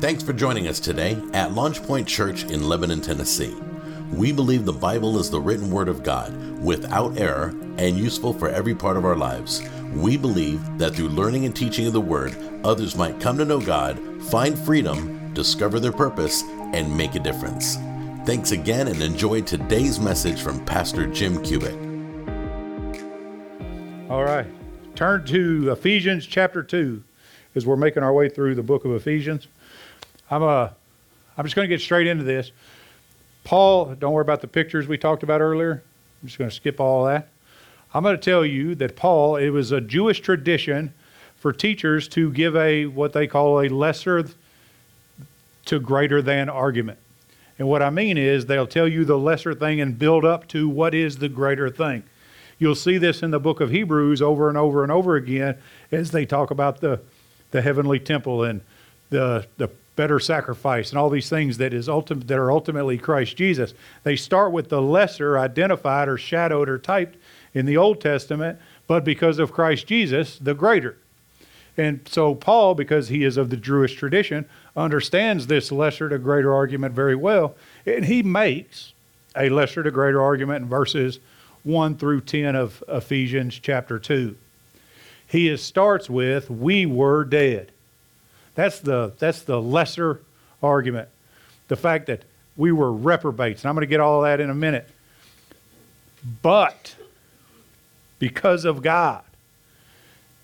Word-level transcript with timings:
Thanks 0.00 0.22
for 0.22 0.32
joining 0.32 0.68
us 0.68 0.78
today 0.78 1.20
at 1.32 1.54
Launch 1.54 1.82
Point 1.82 2.06
Church 2.06 2.44
in 2.44 2.68
Lebanon, 2.68 3.00
Tennessee. 3.00 3.56
We 4.12 4.30
believe 4.30 4.64
the 4.64 4.72
Bible 4.72 5.18
is 5.18 5.28
the 5.28 5.40
written 5.40 5.72
word 5.72 5.88
of 5.88 6.04
God, 6.04 6.32
without 6.60 7.18
error, 7.18 7.48
and 7.78 7.98
useful 7.98 8.32
for 8.32 8.48
every 8.48 8.76
part 8.76 8.96
of 8.96 9.04
our 9.04 9.16
lives. 9.16 9.60
We 9.92 10.16
believe 10.16 10.60
that 10.78 10.94
through 10.94 11.08
learning 11.08 11.46
and 11.46 11.56
teaching 11.56 11.88
of 11.88 11.94
the 11.94 12.00
word, 12.00 12.36
others 12.62 12.94
might 12.94 13.18
come 13.18 13.38
to 13.38 13.44
know 13.44 13.60
God, 13.60 13.98
find 14.30 14.56
freedom, 14.56 15.34
discover 15.34 15.80
their 15.80 15.90
purpose, 15.90 16.44
and 16.72 16.96
make 16.96 17.16
a 17.16 17.20
difference. 17.20 17.74
Thanks 18.24 18.52
again 18.52 18.86
and 18.86 19.02
enjoy 19.02 19.42
today's 19.42 19.98
message 19.98 20.40
from 20.40 20.64
Pastor 20.64 21.08
Jim 21.08 21.42
Cubitt. 21.42 21.74
All 24.08 24.22
right. 24.22 24.46
Turn 24.94 25.26
to 25.26 25.72
Ephesians 25.72 26.24
chapter 26.24 26.62
2 26.62 27.02
as 27.56 27.66
we're 27.66 27.74
making 27.74 28.04
our 28.04 28.12
way 28.12 28.28
through 28.28 28.54
the 28.54 28.62
book 28.62 28.84
of 28.84 28.92
Ephesians. 28.92 29.48
I'm, 30.30 30.42
uh, 30.42 30.68
I'm 31.36 31.44
just 31.44 31.56
going 31.56 31.68
to 31.68 31.74
get 31.74 31.80
straight 31.80 32.06
into 32.06 32.24
this. 32.24 32.52
Paul, 33.44 33.94
don't 33.94 34.12
worry 34.12 34.22
about 34.22 34.40
the 34.40 34.48
pictures 34.48 34.86
we 34.86 34.98
talked 34.98 35.22
about 35.22 35.40
earlier. 35.40 35.82
I'm 36.22 36.28
just 36.28 36.38
going 36.38 36.50
to 36.50 36.54
skip 36.54 36.80
all 36.80 37.06
that. 37.06 37.28
I'm 37.94 38.02
going 38.02 38.16
to 38.16 38.22
tell 38.22 38.44
you 38.44 38.74
that 38.74 38.96
Paul, 38.96 39.36
it 39.36 39.50
was 39.50 39.72
a 39.72 39.80
Jewish 39.80 40.20
tradition 40.20 40.92
for 41.36 41.52
teachers 41.52 42.08
to 42.08 42.30
give 42.32 42.56
a 42.56 42.86
what 42.86 43.12
they 43.12 43.26
call 43.26 43.60
a 43.60 43.68
lesser 43.68 44.28
to 45.64 45.80
greater 45.80 46.20
than 46.20 46.48
argument. 46.48 46.98
And 47.58 47.68
what 47.68 47.82
I 47.82 47.90
mean 47.90 48.18
is 48.18 48.46
they'll 48.46 48.66
tell 48.66 48.86
you 48.86 49.04
the 49.04 49.18
lesser 49.18 49.54
thing 49.54 49.80
and 49.80 49.98
build 49.98 50.24
up 50.24 50.46
to 50.48 50.68
what 50.68 50.94
is 50.94 51.18
the 51.18 51.28
greater 51.28 51.70
thing. 51.70 52.02
You'll 52.58 52.74
see 52.74 52.98
this 52.98 53.22
in 53.22 53.30
the 53.30 53.40
book 53.40 53.60
of 53.60 53.70
Hebrews 53.70 54.20
over 54.20 54.48
and 54.48 54.58
over 54.58 54.82
and 54.82 54.92
over 54.92 55.16
again 55.16 55.56
as 55.90 56.10
they 56.10 56.26
talk 56.26 56.50
about 56.50 56.80
the, 56.80 57.00
the 57.50 57.62
heavenly 57.62 58.00
temple 58.00 58.44
and 58.44 58.60
the, 59.10 59.46
the 59.56 59.70
better 59.98 60.20
sacrifice 60.20 60.90
and 60.90 60.98
all 60.98 61.10
these 61.10 61.28
things 61.28 61.58
that 61.58 61.74
is 61.74 61.88
ultimate 61.88 62.28
that 62.28 62.38
are 62.38 62.52
ultimately 62.52 62.96
Christ 62.96 63.36
Jesus. 63.36 63.74
They 64.04 64.14
start 64.14 64.52
with 64.52 64.68
the 64.68 64.80
lesser 64.80 65.36
identified 65.36 66.08
or 66.08 66.16
shadowed 66.16 66.68
or 66.68 66.78
typed 66.78 67.18
in 67.52 67.66
the 67.66 67.76
Old 67.76 68.00
Testament, 68.00 68.60
but 68.86 69.04
because 69.04 69.40
of 69.40 69.52
Christ 69.52 69.88
Jesus, 69.88 70.38
the 70.38 70.54
greater. 70.54 70.96
And 71.76 72.00
so 72.06 72.36
Paul, 72.36 72.76
because 72.76 73.08
he 73.08 73.24
is 73.24 73.36
of 73.36 73.50
the 73.50 73.56
Jewish 73.56 73.96
tradition, 73.96 74.44
understands 74.76 75.48
this 75.48 75.72
lesser 75.72 76.08
to 76.08 76.18
greater 76.18 76.54
argument 76.54 76.94
very 76.94 77.16
well, 77.16 77.56
and 77.84 78.04
he 78.04 78.22
makes 78.22 78.92
a 79.36 79.48
lesser 79.48 79.82
to 79.82 79.90
greater 79.90 80.22
argument 80.22 80.62
in 80.62 80.68
verses 80.68 81.18
1 81.64 81.96
through 81.96 82.20
10 82.20 82.54
of 82.54 82.84
Ephesians 82.86 83.58
chapter 83.60 83.98
2. 83.98 84.36
He 85.26 85.56
starts 85.56 86.08
with, 86.08 86.48
We 86.48 86.86
were 86.86 87.24
dead. 87.24 87.72
That's 88.58 88.80
the, 88.80 89.12
that's 89.20 89.42
the 89.42 89.62
lesser 89.62 90.20
argument. 90.64 91.08
The 91.68 91.76
fact 91.76 92.06
that 92.06 92.24
we 92.56 92.72
were 92.72 92.92
reprobates. 92.92 93.62
And 93.62 93.68
I'm 93.68 93.76
going 93.76 93.86
to 93.86 93.86
get 93.86 94.00
all 94.00 94.22
that 94.22 94.40
in 94.40 94.50
a 94.50 94.54
minute. 94.54 94.88
But 96.42 96.96
because 98.18 98.64
of 98.64 98.82
God, 98.82 99.22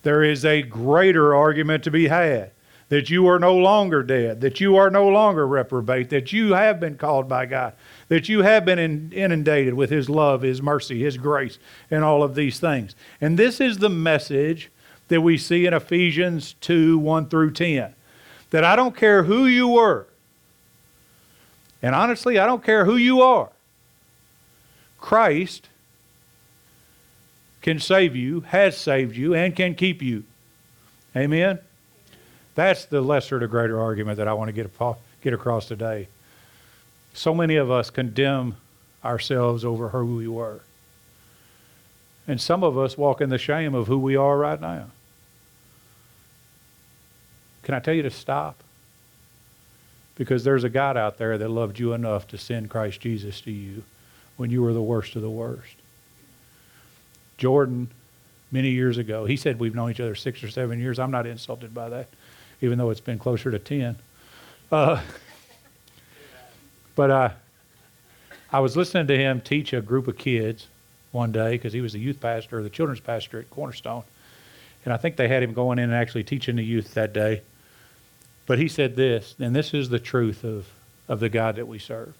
there 0.04 0.22
is 0.22 0.44
a 0.44 0.62
greater 0.62 1.34
argument 1.34 1.82
to 1.82 1.90
be 1.90 2.06
had 2.06 2.52
that 2.88 3.10
you 3.10 3.26
are 3.26 3.40
no 3.40 3.56
longer 3.56 4.04
dead, 4.04 4.42
that 4.42 4.60
you 4.60 4.76
are 4.76 4.90
no 4.90 5.08
longer 5.08 5.44
reprobate, 5.44 6.10
that 6.10 6.32
you 6.32 6.52
have 6.52 6.78
been 6.78 6.96
called 6.96 7.28
by 7.28 7.46
God, 7.46 7.72
that 8.06 8.28
you 8.28 8.42
have 8.42 8.64
been 8.64 9.10
inundated 9.12 9.74
with 9.74 9.90
His 9.90 10.08
love, 10.08 10.42
His 10.42 10.62
mercy, 10.62 11.02
His 11.02 11.16
grace, 11.16 11.58
and 11.90 12.04
all 12.04 12.22
of 12.22 12.36
these 12.36 12.60
things. 12.60 12.94
And 13.20 13.36
this 13.36 13.60
is 13.60 13.78
the 13.78 13.90
message 13.90 14.70
that 15.08 15.22
we 15.22 15.36
see 15.36 15.66
in 15.66 15.74
Ephesians 15.74 16.54
2 16.60 16.96
1 16.96 17.28
through 17.28 17.50
10 17.50 17.96
that 18.54 18.62
I 18.62 18.76
don't 18.76 18.96
care 18.96 19.24
who 19.24 19.46
you 19.46 19.66
were. 19.66 20.06
And 21.82 21.92
honestly, 21.92 22.38
I 22.38 22.46
don't 22.46 22.62
care 22.62 22.84
who 22.84 22.94
you 22.94 23.20
are. 23.20 23.50
Christ 25.00 25.68
can 27.62 27.80
save 27.80 28.14
you, 28.14 28.42
has 28.42 28.78
saved 28.78 29.16
you, 29.16 29.34
and 29.34 29.56
can 29.56 29.74
keep 29.74 30.00
you. 30.00 30.22
Amen? 31.16 31.58
That's 32.54 32.84
the 32.84 33.00
lesser 33.00 33.40
to 33.40 33.48
greater 33.48 33.80
argument 33.80 34.18
that 34.18 34.28
I 34.28 34.34
want 34.34 34.50
to 34.50 34.52
get, 34.52 34.70
get 35.20 35.32
across 35.32 35.66
today. 35.66 36.06
So 37.12 37.34
many 37.34 37.56
of 37.56 37.72
us 37.72 37.90
condemn 37.90 38.54
ourselves 39.04 39.64
over 39.64 39.88
who 39.88 40.14
we 40.14 40.28
were. 40.28 40.60
And 42.28 42.40
some 42.40 42.62
of 42.62 42.78
us 42.78 42.96
walk 42.96 43.20
in 43.20 43.30
the 43.30 43.36
shame 43.38 43.74
of 43.74 43.88
who 43.88 43.98
we 43.98 44.14
are 44.14 44.38
right 44.38 44.60
now. 44.60 44.90
Can 47.64 47.74
I 47.74 47.80
tell 47.80 47.94
you 47.94 48.02
to 48.02 48.10
stop? 48.10 48.62
Because 50.16 50.44
there's 50.44 50.64
a 50.64 50.68
God 50.68 50.96
out 50.96 51.18
there 51.18 51.36
that 51.36 51.48
loved 51.48 51.78
you 51.78 51.92
enough 51.92 52.28
to 52.28 52.38
send 52.38 52.70
Christ 52.70 53.00
Jesus 53.00 53.40
to 53.42 53.50
you 53.50 53.82
when 54.36 54.50
you 54.50 54.62
were 54.62 54.72
the 54.72 54.82
worst 54.82 55.16
of 55.16 55.22
the 55.22 55.30
worst. 55.30 55.74
Jordan, 57.36 57.88
many 58.52 58.70
years 58.70 58.98
ago, 58.98 59.24
he 59.24 59.36
said 59.36 59.58
we've 59.58 59.74
known 59.74 59.90
each 59.90 60.00
other 60.00 60.14
six 60.14 60.44
or 60.44 60.50
seven 60.50 60.78
years. 60.78 60.98
I'm 60.98 61.10
not 61.10 61.26
insulted 61.26 61.74
by 61.74 61.88
that, 61.88 62.08
even 62.60 62.78
though 62.78 62.90
it's 62.90 63.00
been 63.00 63.18
closer 63.18 63.50
to 63.50 63.58
10. 63.58 63.96
Uh, 64.70 65.00
but 66.94 67.10
uh, 67.10 67.30
I 68.52 68.60
was 68.60 68.76
listening 68.76 69.08
to 69.08 69.16
him 69.16 69.40
teach 69.40 69.72
a 69.72 69.80
group 69.80 70.06
of 70.06 70.16
kids 70.16 70.68
one 71.10 71.32
day 71.32 71.52
because 71.52 71.72
he 71.72 71.80
was 71.80 71.94
the 71.94 71.98
youth 71.98 72.20
pastor, 72.20 72.58
or 72.58 72.62
the 72.62 72.70
children's 72.70 73.00
pastor 73.00 73.40
at 73.40 73.50
Cornerstone. 73.50 74.04
And 74.84 74.92
I 74.92 74.96
think 74.96 75.16
they 75.16 75.28
had 75.28 75.42
him 75.42 75.54
going 75.54 75.78
in 75.78 75.84
and 75.84 75.94
actually 75.94 76.24
teaching 76.24 76.56
the 76.56 76.64
youth 76.64 76.94
that 76.94 77.12
day. 77.12 77.42
But 78.46 78.58
he 78.58 78.68
said 78.68 78.96
this, 78.96 79.34
and 79.38 79.54
this 79.54 79.72
is 79.72 79.88
the 79.88 79.98
truth 79.98 80.44
of, 80.44 80.68
of 81.08 81.20
the 81.20 81.28
God 81.28 81.56
that 81.56 81.66
we 81.66 81.78
serve. 81.78 82.14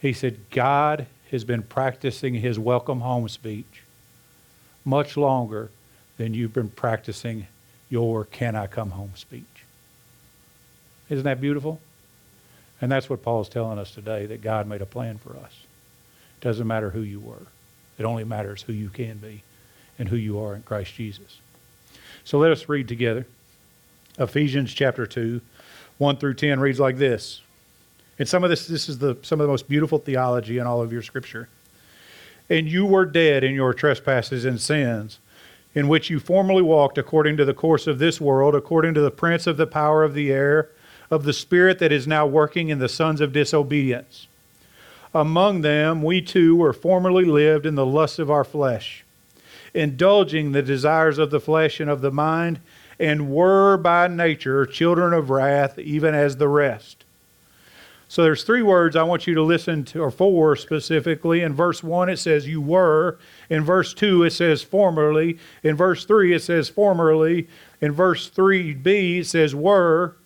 He 0.00 0.12
said, 0.12 0.38
God 0.50 1.06
has 1.30 1.44
been 1.44 1.62
practicing 1.62 2.34
his 2.34 2.58
welcome 2.58 3.00
home 3.00 3.28
speech 3.28 3.82
much 4.84 5.16
longer 5.16 5.70
than 6.16 6.34
you've 6.34 6.52
been 6.52 6.70
practicing 6.70 7.46
your 7.88 8.24
can 8.24 8.56
I 8.56 8.66
come 8.66 8.90
home 8.90 9.12
speech. 9.14 9.44
Isn't 11.08 11.24
that 11.24 11.40
beautiful? 11.40 11.80
And 12.80 12.90
that's 12.90 13.10
what 13.10 13.22
Paul's 13.22 13.48
telling 13.48 13.78
us 13.78 13.90
today 13.90 14.26
that 14.26 14.42
God 14.42 14.66
made 14.66 14.80
a 14.80 14.86
plan 14.86 15.18
for 15.18 15.36
us. 15.36 15.52
It 16.38 16.44
doesn't 16.44 16.66
matter 16.66 16.90
who 16.90 17.02
you 17.02 17.20
were, 17.20 17.46
it 17.98 18.04
only 18.04 18.24
matters 18.24 18.62
who 18.62 18.72
you 18.72 18.88
can 18.88 19.18
be 19.18 19.42
and 19.98 20.08
who 20.08 20.16
you 20.16 20.40
are 20.40 20.54
in 20.54 20.62
Christ 20.62 20.94
Jesus. 20.94 21.40
So 22.24 22.38
let 22.38 22.50
us 22.50 22.68
read 22.68 22.88
together. 22.88 23.26
Ephesians 24.18 24.72
chapter 24.72 25.06
2, 25.06 25.40
1 25.98 26.16
through 26.16 26.34
10 26.34 26.60
reads 26.60 26.80
like 26.80 26.96
this. 26.96 27.42
And 28.18 28.28
some 28.28 28.44
of 28.44 28.50
this, 28.50 28.66
this 28.66 28.88
is 28.88 28.98
the, 28.98 29.16
some 29.22 29.40
of 29.40 29.46
the 29.46 29.50
most 29.50 29.68
beautiful 29.68 29.98
theology 29.98 30.58
in 30.58 30.66
all 30.66 30.82
of 30.82 30.92
your 30.92 31.02
scripture. 31.02 31.48
And 32.50 32.68
you 32.68 32.84
were 32.84 33.06
dead 33.06 33.44
in 33.44 33.54
your 33.54 33.72
trespasses 33.72 34.44
and 34.44 34.60
sins, 34.60 35.18
in 35.74 35.88
which 35.88 36.10
you 36.10 36.18
formerly 36.18 36.62
walked 36.62 36.98
according 36.98 37.36
to 37.36 37.44
the 37.44 37.54
course 37.54 37.86
of 37.86 37.98
this 37.98 38.20
world, 38.20 38.54
according 38.54 38.94
to 38.94 39.00
the 39.00 39.10
prince 39.10 39.46
of 39.46 39.56
the 39.56 39.66
power 39.66 40.02
of 40.02 40.14
the 40.14 40.32
air, 40.32 40.70
of 41.10 41.24
the 41.24 41.32
spirit 41.32 41.78
that 41.78 41.92
is 41.92 42.06
now 42.06 42.26
working 42.26 42.68
in 42.68 42.78
the 42.78 42.88
sons 42.88 43.20
of 43.20 43.32
disobedience. 43.32 44.26
Among 45.14 45.62
them, 45.62 46.02
we 46.02 46.20
too 46.20 46.56
were 46.56 46.72
formerly 46.72 47.24
lived 47.24 47.66
in 47.66 47.74
the 47.74 47.86
lusts 47.86 48.18
of 48.18 48.30
our 48.30 48.44
flesh, 48.44 49.04
indulging 49.74 50.52
the 50.52 50.62
desires 50.62 51.18
of 51.18 51.30
the 51.30 51.40
flesh 51.40 51.80
and 51.80 51.90
of 51.90 52.00
the 52.00 52.12
mind 52.12 52.60
and 53.00 53.32
were 53.32 53.78
by 53.78 54.06
nature 54.06 54.66
children 54.66 55.14
of 55.14 55.30
wrath, 55.30 55.78
even 55.78 56.14
as 56.14 56.36
the 56.36 56.48
rest. 56.48 57.04
So 58.08 58.22
there's 58.22 58.42
three 58.42 58.62
words 58.62 58.94
I 58.94 59.04
want 59.04 59.26
you 59.26 59.34
to 59.34 59.42
listen 59.42 59.84
to, 59.86 60.02
or 60.02 60.10
four 60.10 60.54
specifically. 60.56 61.42
In 61.42 61.54
verse 61.54 61.82
1, 61.82 62.10
it 62.10 62.18
says, 62.18 62.46
You 62.46 62.60
were. 62.60 63.18
In 63.48 63.62
verse 63.62 63.94
2, 63.94 64.24
it 64.24 64.32
says, 64.32 64.62
Formerly. 64.62 65.38
In 65.62 65.76
verse 65.76 66.04
3, 66.04 66.34
it 66.34 66.42
says, 66.42 66.68
Formerly. 66.68 67.48
In 67.80 67.92
verse 67.92 68.28
3b, 68.28 69.20
it 69.20 69.26
says, 69.26 69.54
Were. 69.54 70.16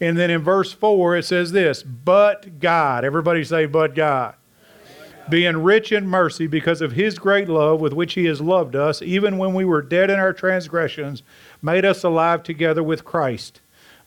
And 0.00 0.16
then 0.16 0.30
in 0.30 0.42
verse 0.42 0.72
4, 0.72 1.16
it 1.16 1.24
says 1.24 1.52
this, 1.52 1.82
But 1.82 2.60
God. 2.60 3.04
Everybody 3.04 3.44
say, 3.44 3.66
But 3.66 3.94
God 3.94 4.36
being 5.28 5.62
rich 5.62 5.92
in 5.92 6.06
mercy 6.06 6.46
because 6.46 6.80
of 6.80 6.92
his 6.92 7.18
great 7.18 7.48
love 7.48 7.80
with 7.80 7.92
which 7.92 8.14
he 8.14 8.26
has 8.26 8.40
loved 8.40 8.76
us, 8.76 9.00
even 9.02 9.38
when 9.38 9.54
we 9.54 9.64
were 9.64 9.82
dead 9.82 10.10
in 10.10 10.18
our 10.18 10.32
transgressions, 10.32 11.22
made 11.64 11.84
us 11.84 12.04
alive 12.04 12.42
together 12.42 12.82
with 12.82 13.04
Christ. 13.04 13.60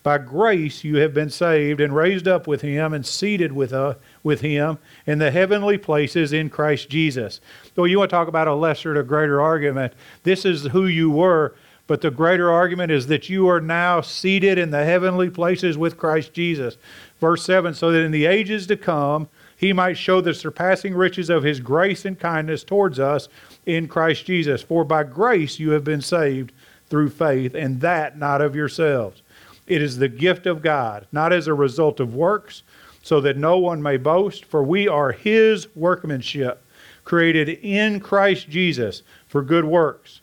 By 0.04 0.20
grace 0.20 0.84
you 0.84 0.98
have 0.98 1.14
been 1.14 1.32
saved 1.32 1.82
and 1.82 1.94
raised 1.94 2.28
up 2.28 2.48
with 2.48 2.62
him 2.62 2.94
and 2.94 3.06
seated 3.06 3.52
with, 3.52 3.74
uh, 3.74 3.96
with 4.24 4.42
him 4.42 4.78
in 5.06 5.18
the 5.18 5.32
heavenly 5.32 5.78
places 5.78 6.32
in 6.32 6.50
Christ 6.50 6.88
Jesus. 6.88 7.42
So 7.76 7.84
you 7.84 7.98
want 7.98 8.12
to 8.12 8.16
talk 8.16 8.28
about 8.28 8.48
a 8.48 8.54
lesser 8.54 8.94
to 8.94 9.04
greater 9.04 9.42
argument. 9.42 9.94
This 10.24 10.46
is 10.46 10.68
who 10.68 10.86
you 10.86 11.10
were, 11.10 11.56
but 11.88 12.02
the 12.02 12.12
greater 12.12 12.50
argument 12.50 12.92
is 12.92 13.08
that 13.08 13.28
you 13.28 13.50
are 13.50 13.60
now 13.60 14.00
seated 14.02 14.58
in 14.58 14.70
the 14.70 14.86
heavenly 14.86 15.30
places 15.30 15.78
with 15.78 15.98
Christ 15.98 16.32
Jesus. 16.34 16.78
Verse 17.20 17.44
7 17.44 17.74
so 17.74 17.92
that 17.92 18.04
in 18.04 18.12
the 18.12 18.28
ages 18.28 18.68
to 18.68 18.78
come, 18.78 19.28
he 19.58 19.74
might 19.74 19.98
show 19.98 20.22
the 20.22 20.36
surpassing 20.36 20.94
riches 20.94 21.30
of 21.30 21.44
his 21.44 21.60
grace 21.60 22.06
and 22.06 22.20
kindness 22.20 22.64
towards 22.64 23.00
us 23.00 23.28
in 23.66 23.88
Christ 23.88 24.26
Jesus. 24.28 24.62
For 24.62 24.86
by 24.86 25.04
grace 25.04 25.60
you 25.60 25.72
have 25.72 25.84
been 25.84 26.02
saved 26.02 26.52
through 26.90 27.10
faith, 27.10 27.54
and 27.54 27.82
that 27.82 28.18
not 28.18 28.42
of 28.42 28.56
yourselves. 28.56 29.22
It 29.68 29.82
is 29.82 29.98
the 29.98 30.08
gift 30.08 30.46
of 30.46 30.62
God, 30.62 31.08
not 31.12 31.34
as 31.34 31.48
a 31.48 31.54
result 31.54 32.00
of 32.00 32.16
works, 32.16 32.64
so 33.04 33.22
that 33.22 33.38
no 33.38 33.58
one 33.58 33.82
may 33.82 33.98
boast, 33.98 34.46
for 34.46 34.64
we 34.64 34.88
are 34.88 35.12
his 35.12 35.74
workmanship, 35.76 36.64
created 37.04 37.50
in 37.50 38.00
Christ 38.00 38.50
Jesus 38.50 39.02
for 39.28 39.42
good 39.42 39.66
works, 39.66 40.22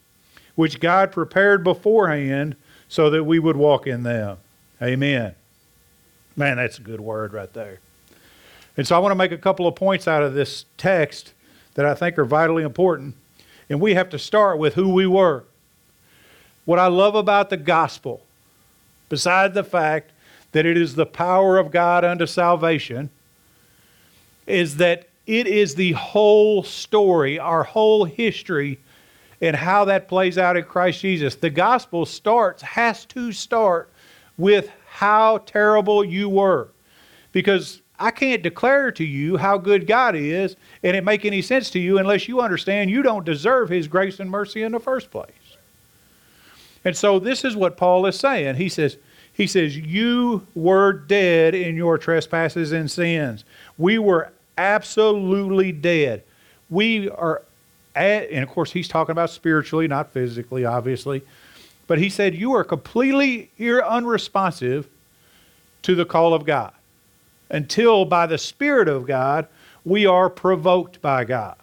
which 0.55 0.81
God 0.81 1.13
prepared 1.13 1.65
beforehand 1.65 2.57
so 2.89 3.11
that 3.11 3.25
we 3.25 3.39
would 3.39 3.57
walk 3.57 3.87
in 3.87 4.03
them. 4.03 4.39
Amen. 4.83 5.35
Man, 6.37 6.57
that's 6.57 6.79
a 6.79 6.83
good 6.83 7.01
word 7.01 7.33
right 7.33 7.53
there. 7.53 7.81
And 8.77 8.87
so 8.87 8.97
I 8.97 8.99
want 8.99 9.13
to 9.13 9.17
make 9.17 9.33
a 9.33 9.39
couple 9.39 9.67
of 9.67 9.75
points 9.75 10.09
out 10.09 10.23
of 10.23 10.35
this 10.35 10.65
text 10.77 11.33
that 11.75 11.87
I 11.87 11.95
think 11.95 12.19
are 12.19 12.25
vitally 12.25 12.65
important. 12.65 13.15
And 13.69 13.81
we 13.81 13.95
have 13.95 14.11
to 14.11 14.19
start 14.19 14.59
with 14.59 14.75
who 14.75 14.93
we 14.93 15.07
were. 15.07 15.45
What 16.65 16.79
I 16.79 16.87
love 16.87 17.15
about 17.15 17.51
the 17.51 17.57
gospel, 17.57 18.23
besides 19.09 19.55
the 19.55 19.65
fact 19.65 20.13
that 20.53 20.65
it 20.65 20.77
is 20.77 20.95
the 20.95 21.07
power 21.07 21.59
of 21.59 21.71
God 21.71 22.05
unto 22.05 22.27
salvation, 22.27 23.11
is 24.47 24.77
that 24.77 25.09
it 25.27 25.47
is 25.47 25.75
the 25.75 25.93
whole 25.93 26.63
story, 26.63 27.39
our 27.39 27.65
whole 27.65 28.05
history, 28.05 28.79
and 29.41 29.57
how 29.57 29.85
that 29.87 30.09
plays 30.09 30.39
out 30.39 30.57
in 30.57 30.65
Christ 30.65 31.01
Jesus. 31.01 31.35
The 31.35 31.51
gospel 31.51 32.07
starts, 32.07 32.63
has 32.63 33.05
to 33.07 33.33
start 33.33 33.91
with 34.39 34.71
how 34.87 35.39
terrible 35.39 36.05
you 36.05 36.29
were. 36.29 36.69
Because 37.33 37.83
I 37.99 38.11
can't 38.11 38.43
declare 38.43 38.91
to 38.93 39.05
you 39.05 39.37
how 39.37 39.59
good 39.59 39.87
God 39.87 40.15
is 40.15 40.57
and 40.83 40.97
it 40.97 41.05
make 41.05 41.25
any 41.25 41.43
sense 41.43 41.71
to 41.71 41.79
you 41.79 41.99
unless 41.99 42.29
you 42.29 42.41
understand 42.41 42.91
you 42.91 43.03
don't 43.03 43.25
deserve 43.25 43.69
his 43.69 43.89
grace 43.89 44.21
and 44.21 44.31
mercy 44.31 44.63
in 44.63 44.73
the 44.73 44.81
first 44.81 45.11
place. 45.11 45.31
And 46.85 46.97
so 46.97 47.19
this 47.19 47.45
is 47.45 47.57
what 47.57 47.77
Paul 47.77 48.07
is 48.07 48.19
saying. 48.19 48.57
He 48.57 48.69
says, 48.69 48.97
he 49.33 49.47
says, 49.47 49.77
You 49.77 50.47
were 50.55 50.93
dead 50.93 51.55
in 51.55 51.77
your 51.77 51.99
trespasses 51.99 52.73
and 52.73 52.91
sins. 52.91 53.45
We 53.79 53.99
were 53.99 54.33
absolutely 54.57 55.73
dead. 55.73 56.23
We 56.71 57.11
are 57.11 57.43
at, 57.95 58.31
and 58.31 58.43
of 58.43 58.49
course, 58.49 58.73
he's 58.73 58.89
talking 58.89 59.13
about 59.13 59.31
spiritually, 59.31 59.89
not 59.89 60.13
physically, 60.13 60.65
obviously. 60.65 61.23
But 61.87 61.99
he 61.99 62.09
said, 62.09 62.35
You 62.35 62.55
are 62.55 62.65
completely 62.65 63.51
unresponsive 63.61 64.89
to 65.83 65.95
the 65.95 66.05
call 66.05 66.35
of 66.35 66.45
God 66.45 66.73
until 67.51 68.05
by 68.05 68.27
the 68.27 68.39
Spirit 68.39 68.89
of 68.89 69.07
God 69.07 69.49
we 69.85 70.07
are 70.07 70.31
provoked 70.31 71.03
by 71.03 71.25
God. 71.25 71.57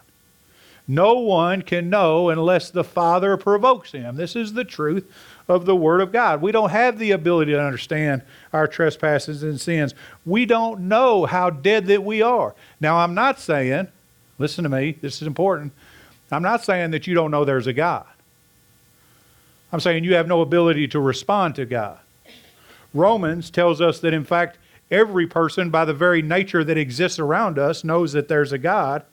No 0.92 1.14
one 1.14 1.62
can 1.62 1.88
know 1.88 2.28
unless 2.28 2.68
the 2.68 2.84
Father 2.84 3.38
provokes 3.38 3.92
him. 3.92 4.16
This 4.16 4.36
is 4.36 4.52
the 4.52 4.62
truth 4.62 5.10
of 5.48 5.64
the 5.64 5.74
Word 5.74 6.02
of 6.02 6.12
God. 6.12 6.42
We 6.42 6.52
don't 6.52 6.68
have 6.68 6.98
the 6.98 7.12
ability 7.12 7.52
to 7.52 7.64
understand 7.64 8.20
our 8.52 8.68
trespasses 8.68 9.42
and 9.42 9.58
sins. 9.58 9.94
We 10.26 10.44
don't 10.44 10.80
know 10.88 11.24
how 11.24 11.48
dead 11.48 11.86
that 11.86 12.04
we 12.04 12.20
are. 12.20 12.54
Now, 12.78 12.98
I'm 12.98 13.14
not 13.14 13.40
saying, 13.40 13.88
listen 14.38 14.64
to 14.64 14.68
me, 14.68 14.98
this 15.00 15.22
is 15.22 15.26
important. 15.26 15.72
I'm 16.30 16.42
not 16.42 16.62
saying 16.62 16.90
that 16.90 17.06
you 17.06 17.14
don't 17.14 17.30
know 17.30 17.46
there's 17.46 17.66
a 17.66 17.72
God. 17.72 18.04
I'm 19.72 19.80
saying 19.80 20.04
you 20.04 20.14
have 20.16 20.28
no 20.28 20.42
ability 20.42 20.88
to 20.88 21.00
respond 21.00 21.54
to 21.54 21.64
God. 21.64 22.00
Romans 22.92 23.48
tells 23.48 23.80
us 23.80 23.98
that, 24.00 24.12
in 24.12 24.24
fact, 24.24 24.58
every 24.90 25.26
person, 25.26 25.70
by 25.70 25.86
the 25.86 25.94
very 25.94 26.20
nature 26.20 26.62
that 26.62 26.76
exists 26.76 27.18
around 27.18 27.58
us, 27.58 27.82
knows 27.82 28.12
that 28.12 28.28
there's 28.28 28.52
a 28.52 28.58
God. 28.58 29.04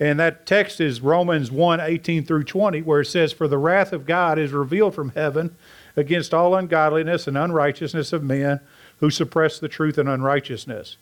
And 0.00 0.18
that 0.18 0.46
text 0.46 0.80
is 0.80 1.02
Romans 1.02 1.52
1 1.52 1.78
18 1.78 2.24
through 2.24 2.44
20, 2.44 2.80
where 2.82 3.02
it 3.02 3.06
says, 3.06 3.32
For 3.32 3.46
the 3.46 3.58
wrath 3.58 3.92
of 3.92 4.06
God 4.06 4.38
is 4.38 4.50
revealed 4.50 4.94
from 4.94 5.10
heaven 5.10 5.54
against 5.94 6.32
all 6.32 6.54
ungodliness 6.54 7.26
and 7.26 7.36
unrighteousness 7.36 8.14
of 8.14 8.24
men 8.24 8.60
who 9.00 9.10
suppress 9.10 9.58
the 9.58 9.68
truth 9.68 9.98
and 9.98 10.08
unrighteousness. 10.08 10.96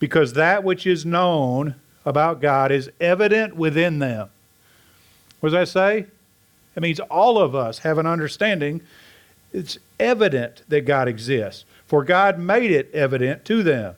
Because 0.00 0.32
that 0.32 0.64
which 0.64 0.84
is 0.84 1.06
known 1.06 1.76
about 2.04 2.40
God 2.40 2.72
is 2.72 2.90
evident 3.00 3.54
within 3.54 4.00
them. 4.00 4.28
What 5.38 5.50
does 5.50 5.72
that 5.72 5.80
say? 5.80 6.06
It 6.74 6.82
means 6.82 6.98
all 7.00 7.38
of 7.38 7.54
us 7.54 7.78
have 7.78 7.98
an 7.98 8.06
understanding. 8.06 8.80
It's 9.52 9.78
evident 10.00 10.62
that 10.68 10.82
God 10.82 11.06
exists, 11.06 11.64
for 11.86 12.02
God 12.02 12.40
made 12.40 12.72
it 12.72 12.92
evident 12.92 13.44
to 13.44 13.62
them. 13.62 13.94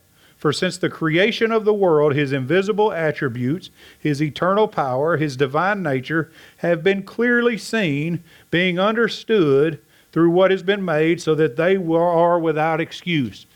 For 0.46 0.52
since 0.52 0.78
the 0.78 0.88
creation 0.88 1.50
of 1.50 1.64
the 1.64 1.74
world, 1.74 2.14
his 2.14 2.30
invisible 2.30 2.92
attributes, 2.92 3.70
his 3.98 4.22
eternal 4.22 4.68
power, 4.68 5.16
his 5.16 5.36
divine 5.36 5.82
nature 5.82 6.30
have 6.58 6.84
been 6.84 7.02
clearly 7.02 7.58
seen, 7.58 8.22
being 8.52 8.78
understood 8.78 9.80
through 10.12 10.30
what 10.30 10.52
has 10.52 10.62
been 10.62 10.84
made, 10.84 11.20
so 11.20 11.34
that 11.34 11.56
they 11.56 11.74
are 11.74 12.38
without 12.38 12.80
excuse. 12.80 13.46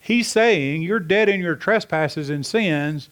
He's 0.00 0.28
saying 0.28 0.82
you're 0.82 1.00
dead 1.00 1.30
in 1.30 1.40
your 1.40 1.56
trespasses 1.56 2.28
and 2.28 2.44
sins, 2.44 3.08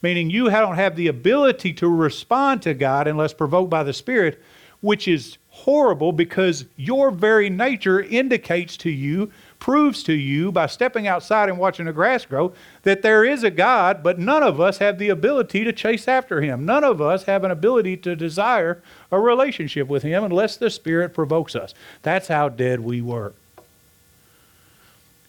meaning 0.00 0.30
you 0.30 0.48
don't 0.48 0.76
have 0.76 0.94
the 0.94 1.08
ability 1.08 1.72
to 1.72 1.88
respond 1.88 2.62
to 2.62 2.74
God 2.74 3.08
unless 3.08 3.34
provoked 3.34 3.70
by 3.70 3.82
the 3.82 3.92
Spirit, 3.92 4.40
which 4.82 5.08
is 5.08 5.36
horrible 5.48 6.12
because 6.12 6.66
your 6.76 7.10
very 7.10 7.50
nature 7.50 8.02
indicates 8.02 8.76
to 8.76 8.90
you 8.90 9.32
proves 9.66 10.04
to 10.04 10.12
you 10.12 10.52
by 10.52 10.64
stepping 10.64 11.08
outside 11.08 11.48
and 11.48 11.58
watching 11.58 11.86
the 11.86 11.92
grass 11.92 12.24
grow 12.24 12.52
that 12.84 13.02
there 13.02 13.24
is 13.24 13.42
a 13.42 13.50
God, 13.50 14.00
but 14.00 14.16
none 14.16 14.44
of 14.44 14.60
us 14.60 14.78
have 14.78 14.96
the 14.96 15.08
ability 15.08 15.64
to 15.64 15.72
chase 15.72 16.06
after 16.06 16.40
him. 16.40 16.64
None 16.64 16.84
of 16.84 17.00
us 17.00 17.24
have 17.24 17.42
an 17.42 17.50
ability 17.50 17.96
to 17.96 18.14
desire 18.14 18.80
a 19.10 19.18
relationship 19.18 19.88
with 19.88 20.04
him 20.04 20.22
unless 20.22 20.56
the 20.56 20.70
Spirit 20.70 21.12
provokes 21.12 21.56
us. 21.56 21.74
That's 22.02 22.28
how 22.28 22.48
dead 22.48 22.78
we 22.78 23.02
were. 23.02 23.32